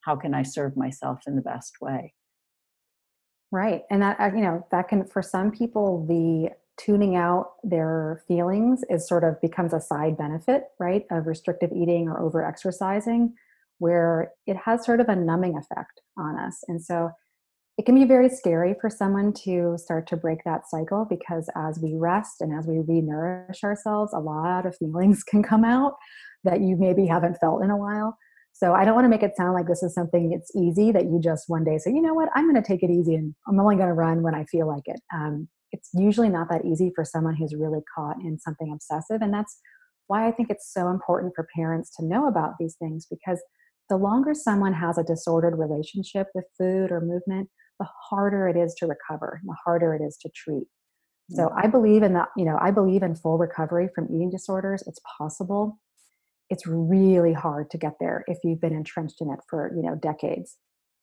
how 0.01 0.15
can 0.15 0.33
I 0.33 0.41
serve 0.41 0.75
myself 0.75 1.19
in 1.27 1.35
the 1.35 1.41
best 1.43 1.73
way? 1.79 2.15
Right. 3.51 3.83
And 3.91 4.01
that, 4.01 4.19
uh, 4.19 4.31
you 4.35 4.41
know, 4.41 4.65
that 4.71 4.89
can, 4.89 5.05
for 5.05 5.21
some 5.21 5.51
people, 5.51 6.07
the 6.07 6.49
tuning 6.75 7.15
out 7.15 7.51
their 7.63 8.23
feelings 8.27 8.81
is 8.89 9.07
sort 9.07 9.23
of 9.23 9.39
becomes 9.41 9.73
a 9.73 9.79
side 9.79 10.17
benefit, 10.17 10.63
right, 10.79 11.05
of 11.11 11.27
restrictive 11.27 11.71
eating 11.71 12.09
or 12.09 12.19
over 12.19 12.43
exercising 12.43 13.35
where 13.79 14.31
it 14.45 14.57
has 14.65 14.85
sort 14.85 14.99
of 14.99 15.09
a 15.09 15.15
numbing 15.15 15.57
effect 15.57 16.01
on 16.17 16.37
us. 16.37 16.59
And 16.67 16.81
so 16.81 17.11
it 17.77 17.85
can 17.85 17.95
be 17.95 18.05
very 18.05 18.29
scary 18.29 18.75
for 18.79 18.89
someone 18.89 19.33
to 19.45 19.75
start 19.77 20.07
to 20.07 20.17
break 20.17 20.43
that 20.45 20.69
cycle 20.69 21.07
because 21.09 21.49
as 21.55 21.79
we 21.81 21.95
rest 21.95 22.35
and 22.39 22.57
as 22.57 22.67
we 22.67 22.79
re-nourish 22.79 23.63
ourselves, 23.63 24.13
a 24.13 24.19
lot 24.19 24.65
of 24.65 24.77
feelings 24.77 25.23
can 25.23 25.41
come 25.41 25.65
out 25.65 25.93
that 26.43 26.61
you 26.61 26.75
maybe 26.77 27.07
haven't 27.07 27.37
felt 27.39 27.63
in 27.63 27.71
a 27.71 27.77
while. 27.77 28.17
So 28.51 28.73
I 28.73 28.85
don't 28.85 28.93
want 28.93 29.05
to 29.05 29.09
make 29.09 29.23
it 29.23 29.35
sound 29.35 29.53
like 29.53 29.67
this 29.67 29.81
is 29.81 29.95
something 29.95 30.31
it's 30.31 30.55
easy 30.55 30.91
that 30.91 31.05
you 31.05 31.19
just 31.21 31.45
one 31.47 31.63
day 31.63 31.79
say, 31.79 31.91
you 31.91 32.01
know 32.01 32.13
what, 32.13 32.29
I'm 32.35 32.47
going 32.47 32.61
to 32.61 32.67
take 32.67 32.83
it 32.83 32.91
easy 32.91 33.15
and 33.15 33.33
I'm 33.47 33.59
only 33.59 33.75
going 33.75 33.87
to 33.87 33.93
run 33.93 34.21
when 34.21 34.35
I 34.35 34.45
feel 34.45 34.67
like 34.67 34.83
it. 34.85 35.01
Um, 35.11 35.47
it's 35.71 35.89
usually 35.95 36.29
not 36.29 36.49
that 36.49 36.63
easy 36.63 36.91
for 36.93 37.03
someone 37.03 37.35
who's 37.35 37.55
really 37.55 37.81
caught 37.95 38.17
in 38.23 38.37
something 38.37 38.71
obsessive. 38.71 39.23
And 39.23 39.33
that's 39.33 39.57
why 40.07 40.27
I 40.27 40.31
think 40.31 40.49
it's 40.49 40.71
so 40.73 40.89
important 40.89 41.33
for 41.35 41.47
parents 41.55 41.95
to 41.97 42.05
know 42.05 42.27
about 42.27 42.53
these 42.59 42.75
things 42.75 43.07
because 43.09 43.41
the 43.89 43.97
longer 43.97 44.33
someone 44.33 44.73
has 44.73 44.97
a 44.97 45.03
disordered 45.03 45.57
relationship 45.57 46.27
with 46.33 46.45
food 46.57 46.91
or 46.91 47.01
movement, 47.01 47.49
the 47.79 47.87
harder 48.09 48.47
it 48.47 48.55
is 48.57 48.73
to 48.75 48.87
recover, 48.87 49.41
the 49.43 49.55
harder 49.65 49.93
it 49.95 50.01
is 50.01 50.17
to 50.21 50.29
treat. 50.35 50.67
So 51.31 51.43
mm-hmm. 51.43 51.59
I 51.59 51.67
believe 51.67 52.03
in 52.03 52.13
that, 52.13 52.29
you 52.37 52.45
know, 52.45 52.57
I 52.61 52.71
believe 52.71 53.03
in 53.03 53.15
full 53.15 53.37
recovery 53.37 53.89
from 53.93 54.07
eating 54.13 54.29
disorders. 54.29 54.83
It's 54.87 54.99
possible. 55.17 55.79
it's 56.49 56.67
really 56.67 57.33
hard 57.33 57.69
to 57.71 57.77
get 57.77 57.93
there 57.99 58.23
if 58.27 58.37
you've 58.43 58.61
been 58.61 58.75
entrenched 58.75 59.21
in 59.21 59.31
it 59.31 59.39
for 59.49 59.71
you 59.75 59.81
know 59.81 59.95
decades 59.95 60.57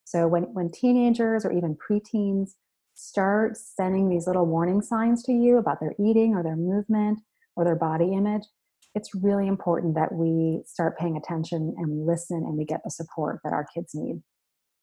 so 0.04 0.28
when 0.28 0.44
when 0.54 0.70
teenagers 0.70 1.44
or 1.44 1.52
even 1.52 1.76
preteens 1.76 2.50
start 2.94 3.56
sending 3.56 4.08
these 4.08 4.26
little 4.26 4.46
warning 4.46 4.82
signs 4.82 5.22
to 5.22 5.32
you 5.32 5.56
about 5.56 5.80
their 5.80 5.94
eating 5.98 6.34
or 6.34 6.42
their 6.42 6.56
movement 6.56 7.20
or 7.56 7.64
their 7.64 7.76
body 7.76 8.12
image 8.12 8.44
it's 8.94 9.14
really 9.14 9.46
important 9.46 9.94
that 9.94 10.12
we 10.12 10.62
start 10.66 10.98
paying 10.98 11.16
attention 11.16 11.74
and 11.78 11.88
we 11.88 12.04
listen 12.04 12.38
and 12.38 12.56
we 12.56 12.64
get 12.64 12.80
the 12.84 12.90
support 12.90 13.40
that 13.44 13.52
our 13.52 13.66
kids 13.74 13.90
need 13.94 14.22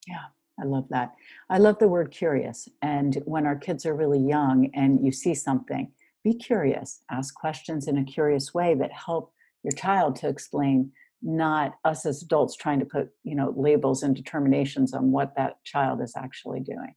yeah 0.08 0.26
I 0.60 0.66
love 0.66 0.86
that. 0.90 1.14
I 1.52 1.60
love 1.60 1.78
the 1.78 1.88
word 1.88 2.10
curious. 2.10 2.68
And 2.82 3.22
when 3.26 3.46
our 3.46 3.56
kids 3.56 3.86
are 3.86 3.96
really 3.96 4.20
young 4.20 4.72
and 4.74 5.06
you 5.06 5.12
see 5.12 5.36
something, 5.36 5.92
be 6.24 6.34
curious, 6.34 7.02
ask 7.12 7.36
questions 7.36 7.88
in 7.88 7.98
a 7.98 8.04
curious 8.04 8.54
way 8.54 8.74
that 8.76 8.92
help 8.92 9.32
your 9.64 9.72
child 9.74 10.16
to 10.18 10.28
explain 10.28 10.92
not 11.22 11.74
us 11.84 12.06
as 12.06 12.22
adults 12.22 12.56
trying 12.56 12.80
to 12.80 12.86
put 12.86 13.10
you 13.24 13.36
know 13.36 13.54
labels 13.58 14.04
and 14.04 14.16
determinations 14.16 14.94
on 14.94 15.12
what 15.12 15.36
that 15.36 15.64
child 15.64 16.00
is 16.02 16.14
actually 16.16 16.60
doing 16.60 16.94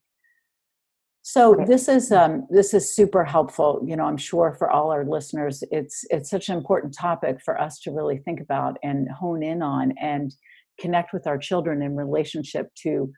so 1.22 1.56
this 1.66 1.88
is 1.88 2.12
um, 2.12 2.46
this 2.50 2.72
is 2.72 2.94
super 2.94 3.24
helpful 3.24 3.82
you 3.86 3.96
know 3.96 4.04
i'm 4.04 4.16
sure 4.16 4.54
for 4.58 4.70
all 4.70 4.90
our 4.90 5.04
listeners 5.04 5.62
it's 5.70 6.04
it's 6.10 6.30
such 6.30 6.48
an 6.48 6.56
important 6.56 6.94
topic 6.94 7.40
for 7.44 7.60
us 7.60 7.78
to 7.80 7.90
really 7.90 8.18
think 8.18 8.40
about 8.40 8.76
and 8.82 9.08
hone 9.10 9.42
in 9.42 9.62
on 9.62 9.92
and 10.00 10.34
connect 10.80 11.12
with 11.12 11.26
our 11.26 11.38
children 11.38 11.82
in 11.82 11.94
relationship 11.94 12.68
to 12.74 13.10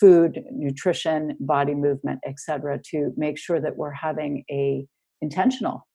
food 0.00 0.40
nutrition 0.50 1.36
body 1.40 1.74
movement 1.74 2.20
etc 2.26 2.78
to 2.84 3.12
make 3.16 3.38
sure 3.38 3.60
that 3.60 3.76
we're 3.76 3.92
having 3.92 4.44
a 4.50 4.84
intentional 5.22 5.86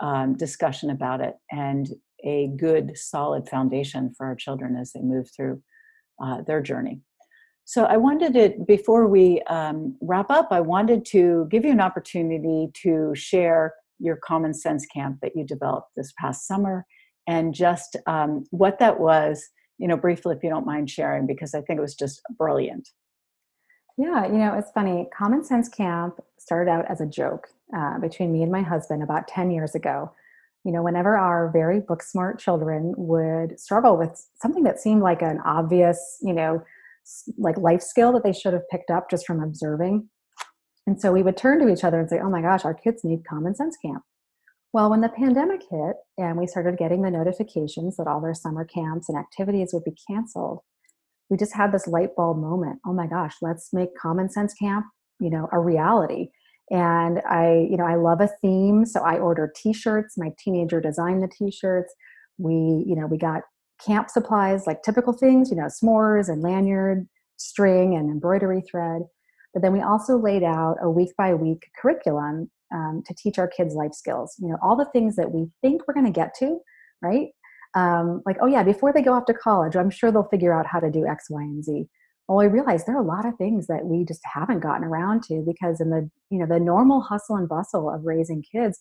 um, 0.00 0.36
discussion 0.36 0.90
about 0.90 1.20
it 1.20 1.34
and 1.50 1.88
a 2.24 2.50
good, 2.56 2.96
solid 2.96 3.48
foundation 3.48 4.12
for 4.16 4.26
our 4.26 4.34
children 4.34 4.76
as 4.76 4.92
they 4.92 5.00
move 5.00 5.28
through 5.34 5.62
uh, 6.22 6.42
their 6.46 6.60
journey. 6.60 7.00
So, 7.70 7.84
I 7.84 7.98
wanted 7.98 8.32
to, 8.32 8.64
before 8.66 9.06
we 9.06 9.42
um, 9.42 9.96
wrap 10.00 10.28
up, 10.28 10.48
I 10.50 10.60
wanted 10.60 11.04
to 11.12 11.46
give 11.52 11.64
you 11.64 11.70
an 11.70 11.80
opportunity 11.80 12.66
to 12.82 13.12
share 13.14 13.74
your 14.00 14.16
common 14.16 14.54
sense 14.54 14.86
camp 14.86 15.18
that 15.22 15.36
you 15.36 15.44
developed 15.44 15.90
this 15.96 16.12
past 16.18 16.48
summer 16.48 16.84
and 17.28 17.54
just 17.54 17.96
um, 18.08 18.42
what 18.50 18.80
that 18.80 18.98
was, 18.98 19.48
you 19.78 19.86
know, 19.86 19.96
briefly, 19.96 20.34
if 20.34 20.42
you 20.42 20.50
don't 20.50 20.66
mind 20.66 20.90
sharing, 20.90 21.28
because 21.28 21.54
I 21.54 21.60
think 21.60 21.78
it 21.78 21.80
was 21.80 21.94
just 21.94 22.20
brilliant. 22.36 22.88
Yeah, 23.96 24.26
you 24.26 24.38
know, 24.38 24.54
it's 24.54 24.72
funny. 24.72 25.06
Common 25.16 25.44
Sense 25.44 25.68
Camp 25.68 26.18
started 26.40 26.68
out 26.68 26.86
as 26.90 27.00
a 27.00 27.06
joke 27.06 27.50
uh, 27.72 28.00
between 28.00 28.32
me 28.32 28.42
and 28.42 28.50
my 28.50 28.62
husband 28.62 29.04
about 29.04 29.28
10 29.28 29.52
years 29.52 29.76
ago 29.76 30.10
you 30.64 30.72
know, 30.72 30.82
whenever 30.82 31.16
our 31.16 31.50
very 31.50 31.80
book 31.80 32.02
smart 32.02 32.38
children 32.38 32.92
would 32.98 33.58
struggle 33.58 33.96
with 33.96 34.26
something 34.42 34.62
that 34.64 34.78
seemed 34.78 35.00
like 35.00 35.22
an 35.22 35.40
obvious, 35.42 36.18
you 36.20 36.34
know, 36.34 36.62
like 37.38 37.56
life 37.56 37.82
skill 37.82 38.12
that 38.12 38.24
they 38.24 38.32
should 38.32 38.52
have 38.52 38.68
picked 38.70 38.90
up 38.90 39.10
just 39.10 39.26
from 39.26 39.42
observing. 39.42 40.08
And 40.86 41.00
so 41.00 41.12
we 41.12 41.22
would 41.22 41.36
turn 41.36 41.60
to 41.60 41.72
each 41.72 41.84
other 41.84 42.00
and 42.00 42.08
say, 42.08 42.20
oh 42.20 42.30
my 42.30 42.40
gosh, 42.40 42.64
our 42.64 42.74
kids 42.74 43.04
need 43.04 43.24
common 43.28 43.54
sense 43.54 43.76
camp. 43.84 44.02
Well, 44.72 44.90
when 44.90 45.00
the 45.00 45.08
pandemic 45.08 45.62
hit 45.68 45.96
and 46.16 46.38
we 46.38 46.46
started 46.46 46.78
getting 46.78 47.02
the 47.02 47.10
notifications 47.10 47.96
that 47.96 48.06
all 48.06 48.20
their 48.20 48.34
summer 48.34 48.64
camps 48.64 49.08
and 49.08 49.18
activities 49.18 49.70
would 49.72 49.84
be 49.84 49.96
canceled, 50.08 50.60
we 51.28 51.36
just 51.36 51.54
had 51.54 51.72
this 51.72 51.86
light 51.86 52.10
bulb 52.16 52.38
moment. 52.38 52.78
Oh 52.86 52.92
my 52.92 53.06
gosh, 53.06 53.36
let's 53.42 53.72
make 53.72 53.96
common 53.96 54.30
sense 54.30 54.54
camp, 54.54 54.86
you 55.18 55.30
know, 55.30 55.48
a 55.52 55.58
reality 55.58 56.28
and 56.70 57.20
i 57.28 57.66
you 57.68 57.76
know 57.76 57.84
i 57.84 57.96
love 57.96 58.20
a 58.20 58.28
theme 58.40 58.86
so 58.86 59.00
i 59.00 59.18
ordered 59.18 59.54
t-shirts 59.54 60.16
my 60.16 60.30
teenager 60.38 60.80
designed 60.80 61.22
the 61.22 61.28
t-shirts 61.28 61.92
we 62.38 62.84
you 62.86 62.94
know 62.94 63.06
we 63.06 63.18
got 63.18 63.42
camp 63.84 64.10
supplies 64.10 64.66
like 64.66 64.82
typical 64.82 65.12
things 65.12 65.50
you 65.50 65.56
know 65.56 65.64
smores 65.64 66.28
and 66.28 66.42
lanyard 66.42 67.06
string 67.36 67.94
and 67.94 68.10
embroidery 68.10 68.62
thread. 68.62 69.02
But 69.52 69.62
then 69.62 69.72
we 69.72 69.80
also 69.80 70.16
laid 70.16 70.44
out 70.44 70.76
a 70.80 70.90
week 70.90 71.10
by 71.16 71.34
week 71.34 71.68
curriculum 71.80 72.50
um, 72.72 73.02
to 73.06 73.14
teach 73.14 73.38
our 73.38 73.48
kids 73.48 73.74
life 73.74 73.94
skills 73.94 74.36
you 74.38 74.48
know 74.48 74.58
all 74.62 74.76
the 74.76 74.90
things 74.92 75.16
that 75.16 75.32
we 75.32 75.48
think 75.60 75.82
we're 75.86 75.94
going 75.94 76.06
to 76.06 76.12
get 76.12 76.34
to 76.38 76.60
right? 77.02 77.28
Um, 77.74 78.22
like 78.26 78.36
oh 78.40 78.46
yeah 78.46 78.62
before 78.62 78.92
they 78.92 79.02
go 79.02 79.12
off 79.12 79.26
to 79.26 79.34
college 79.34 79.76
i'm 79.76 79.90
sure 79.90 80.10
they'll 80.10 80.24
figure 80.24 80.52
out 80.52 80.66
how 80.66 80.80
to 80.80 80.90
do 80.90 81.06
x 81.06 81.30
y 81.30 81.42
and 81.42 81.64
z. 81.64 81.86
Well 82.26 82.40
i 82.40 82.44
realized 82.44 82.86
there 82.86 82.96
are 82.96 83.02
a 83.02 83.06
lot 83.06 83.26
of 83.26 83.36
things 83.36 83.68
that 83.68 83.84
we 83.84 84.04
just 84.04 84.22
haven't 84.24 84.58
gotten 84.58 84.84
around 84.84 85.22
to 85.24 85.44
because 85.46 85.80
in 85.80 85.90
the 85.90 86.10
you 86.30 86.38
know 86.38 86.46
the 86.46 86.58
normal 86.58 87.00
hustle 87.00 87.36
and 87.36 87.48
bustle 87.48 87.88
of 87.88 88.04
raising 88.04 88.42
kids 88.42 88.80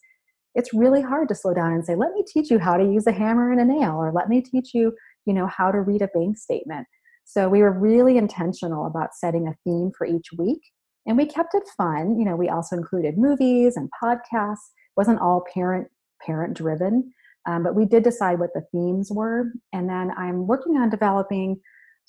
it's 0.60 0.74
really 0.74 1.02
hard 1.02 1.28
to 1.30 1.36
slow 1.36 1.54
down 1.54 1.74
and 1.74 1.86
say 1.86 1.96
let 1.96 2.14
me 2.14 2.24
teach 2.28 2.52
you 2.52 2.60
how 2.60 2.78
to 2.78 2.84
use 2.84 3.08
a 3.08 3.12
hammer 3.12 3.52
and 3.52 3.62
a 3.62 3.66
nail 3.66 3.96
or 3.96 4.12
let 4.14 4.30
me 4.30 4.42
teach 4.42 4.74
you 4.74 4.94
you 5.26 5.34
know 5.34 5.48
how 5.48 5.72
to 5.72 5.82
read 5.82 6.02
a 6.02 6.08
bank 6.08 6.38
statement. 6.38 6.88
So 7.26 7.48
we 7.48 7.62
were 7.62 7.72
really 7.72 8.18
intentional 8.18 8.88
about 8.88 9.14
setting 9.14 9.48
a 9.48 9.56
theme 9.64 9.92
for 9.98 10.06
each 10.06 10.28
week 10.38 10.62
and 11.06 11.18
we 11.18 11.26
kept 11.26 11.56
it 11.56 11.64
fun. 11.78 12.20
You 12.20 12.26
know 12.26 12.36
we 12.36 12.50
also 12.50 12.76
included 12.76 13.18
movies 13.18 13.76
and 13.76 13.90
podcasts. 14.04 14.70
It 14.70 14.98
wasn't 14.98 15.22
all 15.22 15.46
parent 15.54 15.88
parent 16.26 16.56
driven 16.56 17.12
um, 17.48 17.64
but 17.64 17.76
we 17.76 17.86
did 17.86 18.04
decide 18.04 18.40
what 18.40 18.54
the 18.54 18.66
themes 18.72 19.10
were 19.12 19.52
and 19.74 19.90
then 19.90 20.12
i'm 20.18 20.48
working 20.48 20.76
on 20.76 20.90
developing 20.90 21.60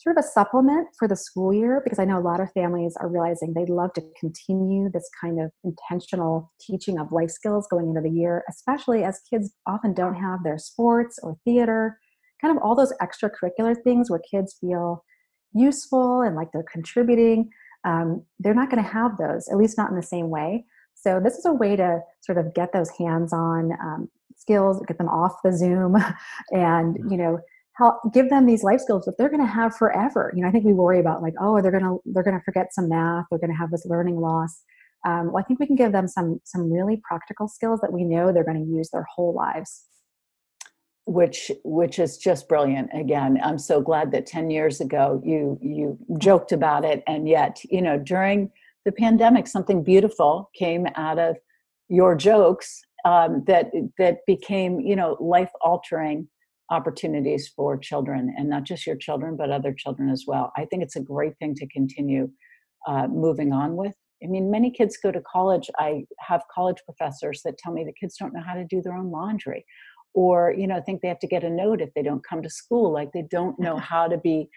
sort 0.00 0.16
of 0.16 0.24
a 0.24 0.26
supplement 0.26 0.88
for 0.98 1.06
the 1.06 1.16
school 1.16 1.52
year 1.52 1.82
because 1.84 1.98
I 1.98 2.06
know 2.06 2.18
a 2.18 2.20
lot 2.20 2.40
of 2.40 2.50
families 2.52 2.96
are 2.98 3.08
realizing 3.08 3.52
they'd 3.52 3.68
love 3.68 3.92
to 3.94 4.02
continue 4.18 4.90
this 4.90 5.08
kind 5.20 5.38
of 5.38 5.50
intentional 5.62 6.50
teaching 6.58 6.98
of 6.98 7.12
life 7.12 7.30
skills 7.30 7.66
going 7.70 7.88
into 7.88 8.00
the 8.00 8.10
year, 8.10 8.42
especially 8.48 9.04
as 9.04 9.20
kids 9.28 9.52
often 9.66 9.92
don't 9.92 10.14
have 10.14 10.42
their 10.42 10.56
sports 10.56 11.18
or 11.22 11.36
theater, 11.44 11.98
kind 12.40 12.56
of 12.56 12.62
all 12.62 12.74
those 12.74 12.94
extracurricular 13.02 13.76
things 13.84 14.10
where 14.10 14.22
kids 14.30 14.56
feel 14.58 15.04
useful 15.52 16.22
and 16.22 16.34
like 16.34 16.48
they're 16.52 16.62
contributing. 16.62 17.50
Um, 17.84 18.24
they're 18.38 18.54
not 18.54 18.70
going 18.70 18.82
to 18.82 18.90
have 18.90 19.18
those, 19.18 19.48
at 19.48 19.58
least 19.58 19.76
not 19.76 19.90
in 19.90 19.96
the 19.96 20.02
same 20.02 20.30
way. 20.30 20.64
So 20.94 21.20
this 21.22 21.34
is 21.34 21.44
a 21.44 21.52
way 21.52 21.76
to 21.76 22.00
sort 22.22 22.38
of 22.38 22.54
get 22.54 22.72
those 22.72 22.90
hands-on 22.90 23.72
um, 23.82 24.08
skills, 24.36 24.82
get 24.86 24.96
them 24.96 25.08
off 25.08 25.42
the 25.44 25.52
Zoom, 25.52 25.96
and 26.52 26.96
you 27.10 27.18
know 27.18 27.40
help 27.80 27.96
give 28.12 28.28
them 28.28 28.44
these 28.44 28.62
life 28.62 28.80
skills 28.80 29.06
that 29.06 29.16
they're 29.16 29.30
going 29.30 29.44
to 29.44 29.52
have 29.60 29.74
forever. 29.74 30.32
You 30.34 30.42
know 30.42 30.48
i 30.48 30.52
think 30.52 30.64
we 30.64 30.72
worry 30.72 31.00
about 31.00 31.22
like 31.22 31.34
oh 31.40 31.60
they're 31.60 31.76
going 31.78 31.84
to 31.84 31.98
they're 32.12 32.22
going 32.22 32.38
to 32.38 32.44
forget 32.44 32.74
some 32.74 32.88
math 32.88 33.24
they're 33.30 33.38
going 33.38 33.50
to 33.50 33.56
have 33.56 33.70
this 33.70 33.86
learning 33.86 34.20
loss. 34.20 34.62
Um, 35.06 35.32
well, 35.32 35.42
i 35.42 35.46
think 35.46 35.58
we 35.58 35.66
can 35.66 35.76
give 35.76 35.92
them 35.92 36.06
some 36.06 36.40
some 36.44 36.70
really 36.70 37.00
practical 37.08 37.48
skills 37.48 37.80
that 37.80 37.92
we 37.92 38.04
know 38.04 38.32
they're 38.32 38.44
going 38.44 38.64
to 38.64 38.70
use 38.70 38.90
their 38.90 39.06
whole 39.14 39.34
lives. 39.34 39.84
Which 41.06 41.50
which 41.64 41.98
is 41.98 42.18
just 42.18 42.48
brilliant. 42.48 42.90
Again 42.94 43.40
i'm 43.42 43.58
so 43.58 43.80
glad 43.80 44.12
that 44.12 44.26
10 44.26 44.50
years 44.50 44.80
ago 44.80 45.20
you 45.24 45.58
you 45.62 45.98
joked 46.18 46.52
about 46.52 46.84
it 46.84 47.02
and 47.06 47.28
yet 47.28 47.60
you 47.64 47.82
know 47.82 47.98
during 47.98 48.50
the 48.84 48.92
pandemic 48.92 49.46
something 49.46 49.82
beautiful 49.82 50.50
came 50.54 50.86
out 50.96 51.18
of 51.18 51.36
your 51.88 52.14
jokes 52.14 52.82
um, 53.04 53.42
that 53.46 53.70
that 53.98 54.18
became 54.26 54.80
you 54.80 54.96
know 54.96 55.16
life 55.20 55.50
altering 55.62 56.28
opportunities 56.70 57.48
for 57.54 57.76
children 57.76 58.34
and 58.36 58.48
not 58.48 58.64
just 58.64 58.86
your 58.86 58.96
children 58.96 59.36
but 59.36 59.50
other 59.50 59.72
children 59.72 60.08
as 60.08 60.24
well. 60.26 60.52
I 60.56 60.64
think 60.64 60.82
it's 60.82 60.96
a 60.96 61.00
great 61.00 61.36
thing 61.38 61.54
to 61.56 61.66
continue 61.68 62.30
uh, 62.86 63.06
moving 63.08 63.52
on 63.52 63.76
with. 63.76 63.94
I 64.22 64.26
mean 64.26 64.50
many 64.50 64.70
kids 64.70 64.98
go 65.02 65.10
to 65.10 65.20
college. 65.20 65.70
I 65.78 66.04
have 66.20 66.42
college 66.54 66.78
professors 66.84 67.42
that 67.44 67.58
tell 67.58 67.72
me 67.72 67.84
the 67.84 67.92
kids 67.92 68.16
don't 68.18 68.34
know 68.34 68.42
how 68.46 68.54
to 68.54 68.64
do 68.64 68.82
their 68.82 68.94
own 68.94 69.10
laundry 69.10 69.64
or 70.14 70.54
you 70.56 70.66
know 70.66 70.80
think 70.80 71.00
they 71.00 71.08
have 71.08 71.18
to 71.20 71.26
get 71.26 71.44
a 71.44 71.50
note 71.50 71.80
if 71.80 71.92
they 71.94 72.02
don't 72.02 72.26
come 72.26 72.42
to 72.42 72.50
school 72.50 72.92
like 72.92 73.12
they 73.12 73.24
don't 73.30 73.58
know 73.58 73.76
how 73.90 74.06
to 74.08 74.18
be 74.18 74.48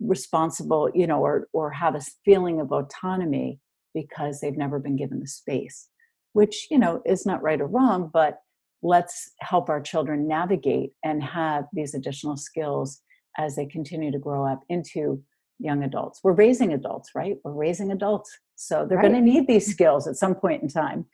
responsible 0.00 0.90
you 0.94 1.06
know 1.06 1.20
or 1.20 1.48
or 1.52 1.70
have 1.70 1.94
a 1.94 2.02
feeling 2.24 2.60
of 2.60 2.72
autonomy 2.72 3.58
because 3.94 4.40
they've 4.40 4.56
never 4.56 4.78
been 4.78 4.96
given 4.96 5.20
the 5.20 5.28
space 5.28 5.88
which 6.32 6.66
you 6.70 6.78
know 6.78 7.00
is 7.06 7.24
not 7.24 7.42
right 7.42 7.60
or 7.60 7.66
wrong 7.66 8.10
but 8.12 8.40
let's 8.86 9.32
help 9.40 9.68
our 9.68 9.80
children 9.80 10.28
navigate 10.28 10.92
and 11.04 11.22
have 11.22 11.64
these 11.72 11.94
additional 11.94 12.36
skills 12.36 13.02
as 13.36 13.56
they 13.56 13.66
continue 13.66 14.12
to 14.12 14.18
grow 14.18 14.46
up 14.46 14.62
into 14.68 15.22
young 15.58 15.82
adults. 15.82 16.20
We're 16.22 16.32
raising 16.32 16.72
adults, 16.72 17.10
right? 17.14 17.36
We're 17.42 17.52
raising 17.52 17.90
adults. 17.90 18.30
So 18.54 18.86
they're 18.88 18.98
right. 18.98 19.10
going 19.10 19.24
to 19.24 19.30
need 19.32 19.48
these 19.48 19.66
skills 19.66 20.06
at 20.06 20.16
some 20.16 20.34
point 20.34 20.62
in 20.62 20.68
time. 20.68 21.04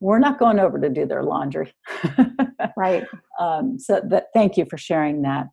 We're 0.00 0.18
not 0.18 0.38
going 0.38 0.58
over 0.58 0.78
to 0.78 0.90
do 0.90 1.06
their 1.06 1.22
laundry. 1.22 1.72
right. 2.76 3.04
Um, 3.40 3.78
so 3.78 4.02
that, 4.10 4.26
thank 4.34 4.56
you 4.58 4.66
for 4.68 4.76
sharing 4.76 5.22
that. 5.22 5.46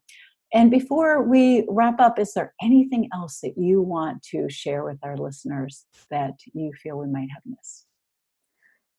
And 0.54 0.70
before 0.70 1.24
we 1.24 1.66
wrap 1.70 2.02
up, 2.02 2.20
is 2.20 2.34
there 2.34 2.54
anything 2.62 3.08
else 3.14 3.40
that 3.42 3.54
you 3.56 3.82
want 3.82 4.22
to 4.32 4.50
share 4.50 4.84
with 4.84 4.98
our 5.04 5.16
listeners 5.16 5.86
that 6.10 6.34
you 6.54 6.74
feel 6.74 6.98
we 6.98 7.08
might 7.08 7.30
have 7.34 7.44
missed? 7.46 7.86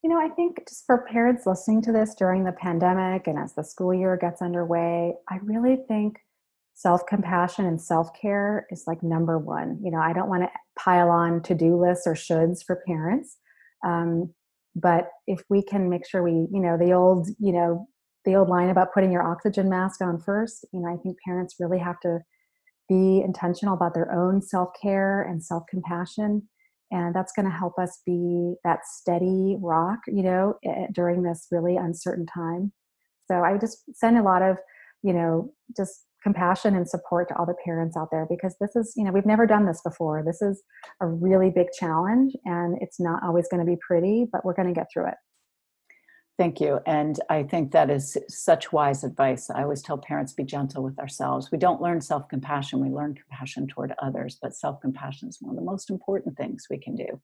You 0.02 0.10
know, 0.10 0.18
I 0.18 0.28
think 0.28 0.58
just 0.68 0.84
for 0.84 1.06
parents 1.10 1.46
listening 1.46 1.82
to 1.82 1.92
this 1.92 2.14
during 2.14 2.44
the 2.44 2.52
pandemic 2.52 3.28
and 3.28 3.38
as 3.38 3.54
the 3.54 3.62
school 3.62 3.94
year 3.94 4.16
gets 4.20 4.42
underway, 4.42 5.14
I 5.30 5.36
really 5.42 5.78
think 5.86 6.18
self 6.74 7.06
compassion 7.06 7.66
and 7.66 7.80
self 7.80 8.08
care 8.20 8.66
is 8.70 8.84
like 8.86 9.02
number 9.02 9.38
one. 9.38 9.78
You 9.82 9.92
know, 9.92 10.00
I 10.00 10.12
don't 10.12 10.28
want 10.28 10.42
to 10.42 10.50
pile 10.76 11.10
on 11.10 11.42
to 11.42 11.54
do 11.54 11.80
lists 11.80 12.06
or 12.06 12.14
shoulds 12.14 12.64
for 12.66 12.82
parents. 12.86 13.36
Um, 13.86 14.34
but 14.74 15.08
if 15.26 15.42
we 15.48 15.62
can 15.62 15.88
make 15.88 16.08
sure 16.08 16.22
we, 16.22 16.48
you 16.50 16.60
know, 16.60 16.76
the 16.76 16.92
old, 16.92 17.28
you 17.38 17.52
know, 17.52 17.86
the 18.24 18.34
old 18.36 18.48
line 18.48 18.70
about 18.70 18.92
putting 18.94 19.12
your 19.12 19.22
oxygen 19.22 19.68
mask 19.68 20.00
on 20.00 20.18
first. 20.20 20.64
You 20.72 20.80
know, 20.80 20.92
I 20.92 20.96
think 21.02 21.16
parents 21.24 21.56
really 21.60 21.78
have 21.78 22.00
to 22.00 22.20
be 22.88 23.22
intentional 23.24 23.74
about 23.74 23.94
their 23.94 24.12
own 24.12 24.42
self 24.42 24.70
care 24.80 25.22
and 25.22 25.42
self 25.42 25.64
compassion. 25.70 26.48
And 26.92 27.14
that's 27.14 27.32
going 27.32 27.46
to 27.46 27.56
help 27.56 27.78
us 27.78 28.00
be 28.06 28.54
that 28.64 28.80
steady 28.84 29.56
rock, 29.60 29.98
you 30.06 30.22
know, 30.22 30.54
eh, 30.64 30.86
during 30.92 31.22
this 31.22 31.48
really 31.50 31.76
uncertain 31.76 32.26
time. 32.26 32.72
So 33.30 33.42
I 33.42 33.56
just 33.58 33.78
send 33.94 34.18
a 34.18 34.22
lot 34.22 34.42
of, 34.42 34.58
you 35.02 35.14
know, 35.14 35.52
just 35.74 36.04
compassion 36.22 36.76
and 36.76 36.88
support 36.88 37.28
to 37.28 37.36
all 37.36 37.46
the 37.46 37.56
parents 37.64 37.96
out 37.96 38.08
there 38.12 38.26
because 38.28 38.54
this 38.60 38.76
is, 38.76 38.92
you 38.94 39.04
know, 39.04 39.10
we've 39.10 39.26
never 39.26 39.46
done 39.46 39.66
this 39.66 39.80
before. 39.82 40.22
This 40.24 40.40
is 40.40 40.62
a 41.00 41.06
really 41.06 41.50
big 41.50 41.68
challenge 41.78 42.34
and 42.44 42.76
it's 42.80 43.00
not 43.00 43.22
always 43.24 43.48
going 43.48 43.64
to 43.64 43.70
be 43.70 43.78
pretty, 43.84 44.26
but 44.30 44.44
we're 44.44 44.54
going 44.54 44.68
to 44.68 44.78
get 44.78 44.86
through 44.92 45.08
it. 45.08 45.14
Thank 46.42 46.60
you. 46.60 46.80
And 46.86 47.20
I 47.30 47.44
think 47.44 47.70
that 47.70 47.88
is 47.88 48.18
such 48.28 48.72
wise 48.72 49.04
advice. 49.04 49.48
I 49.48 49.62
always 49.62 49.80
tell 49.80 49.96
parents 49.96 50.32
be 50.32 50.42
gentle 50.42 50.82
with 50.82 50.98
ourselves. 50.98 51.52
We 51.52 51.58
don't 51.58 51.80
learn 51.80 52.00
self 52.00 52.28
compassion, 52.28 52.80
we 52.80 52.88
learn 52.88 53.14
compassion 53.14 53.68
toward 53.68 53.94
others, 54.02 54.38
but 54.42 54.52
self 54.52 54.80
compassion 54.80 55.28
is 55.28 55.38
one 55.40 55.50
of 55.50 55.56
the 55.56 55.64
most 55.64 55.88
important 55.88 56.36
things 56.36 56.66
we 56.68 56.78
can 56.78 56.96
do 56.96 57.20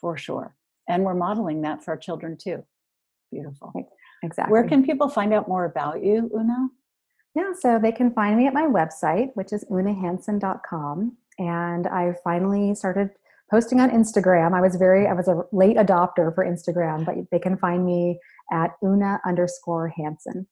for 0.00 0.16
sure. 0.16 0.56
And 0.88 1.04
we're 1.04 1.14
modeling 1.14 1.62
that 1.62 1.84
for 1.84 1.92
our 1.92 1.96
children 1.96 2.36
too. 2.36 2.64
Beautiful. 3.30 3.72
Exactly. 4.24 4.50
Where 4.50 4.64
can 4.64 4.84
people 4.84 5.08
find 5.08 5.32
out 5.32 5.46
more 5.46 5.66
about 5.66 6.02
you, 6.02 6.28
Oona? 6.34 6.66
Yeah, 7.36 7.52
so 7.56 7.78
they 7.78 7.92
can 7.92 8.12
find 8.14 8.36
me 8.36 8.48
at 8.48 8.52
my 8.52 8.66
website, 8.66 9.28
which 9.34 9.52
is 9.52 9.64
oonahanson.com. 9.70 11.16
And 11.38 11.86
I 11.86 12.16
finally 12.24 12.74
started 12.74 13.10
posting 13.50 13.80
on 13.80 13.90
Instagram. 13.90 14.54
I 14.54 14.60
was 14.60 14.76
very, 14.76 15.06
I 15.06 15.12
was 15.12 15.28
a 15.28 15.42
late 15.52 15.76
adopter 15.76 16.34
for 16.34 16.44
Instagram, 16.44 17.04
but 17.04 17.14
they 17.30 17.38
can 17.38 17.56
find 17.56 17.84
me 17.84 18.18
at 18.52 18.72
oona 18.82 19.20
underscore 19.24 19.92
Hanson. 19.96 20.46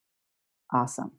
Awesome. 0.73 1.13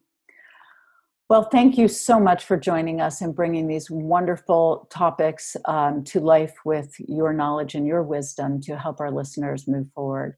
Well, 1.27 1.49
thank 1.49 1.77
you 1.77 1.88
so 1.88 2.19
much 2.19 2.45
for 2.45 2.55
joining 2.55 3.01
us 3.01 3.19
and 3.19 3.35
bringing 3.35 3.67
these 3.67 3.89
wonderful 3.89 4.88
topics 4.91 5.57
um, 5.65 6.03
to 6.05 6.19
life 6.19 6.53
with 6.65 6.95
your 6.99 7.33
knowledge 7.33 7.73
and 7.73 7.88
your 7.88 8.03
wisdom 8.03 8.61
to 8.61 8.77
help 8.77 8.99
our 8.99 9.09
listeners 9.09 9.67
move 9.67 9.88
forward. 9.95 10.35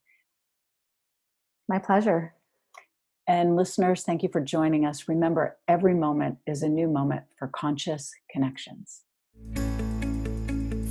My 1.67 1.77
pleasure. 1.77 2.35
And 3.27 3.57
listeners, 3.57 4.03
thank 4.03 4.23
you 4.23 4.29
for 4.31 4.39
joining 4.39 4.85
us. 4.85 5.09
Remember, 5.09 5.57
every 5.67 5.93
moment 5.93 6.37
is 6.47 6.63
a 6.63 6.69
new 6.69 6.87
moment 6.87 7.23
for 7.37 7.49
conscious 7.49 8.09
connections. 8.31 9.03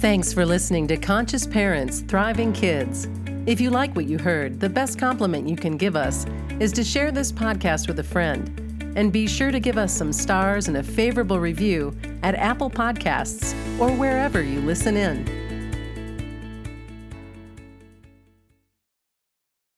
Thanks 0.07 0.33
for 0.33 0.47
listening 0.47 0.87
to 0.87 0.97
Conscious 0.97 1.49
Parents 1.49 1.99
Thriving 2.03 2.53
Kids. 2.53 3.09
If 3.45 3.61
you 3.61 3.71
like 3.71 3.97
what 3.97 4.05
you 4.05 4.19
heard, 4.19 4.61
the 4.61 4.69
best 4.69 5.01
compliment 5.01 5.49
you 5.49 5.57
can 5.57 5.77
give 5.77 5.97
us 5.97 6.27
is 6.61 6.71
to 6.75 6.85
share 6.85 7.11
this 7.11 7.33
podcast 7.33 7.89
with 7.89 7.99
a 7.99 8.05
friend. 8.05 8.49
And 8.97 9.13
be 9.13 9.27
sure 9.27 9.51
to 9.51 9.59
give 9.59 9.77
us 9.77 9.93
some 9.93 10.13
stars 10.13 10.69
and 10.69 10.77
a 10.77 10.83
favorable 10.85 11.41
review 11.41 11.93
at 12.23 12.37
Apple 12.37 12.71
Podcasts 12.71 13.53
or 13.81 13.91
wherever 13.91 14.41
you 14.41 14.61
listen 14.61 14.97
in. 14.97 15.46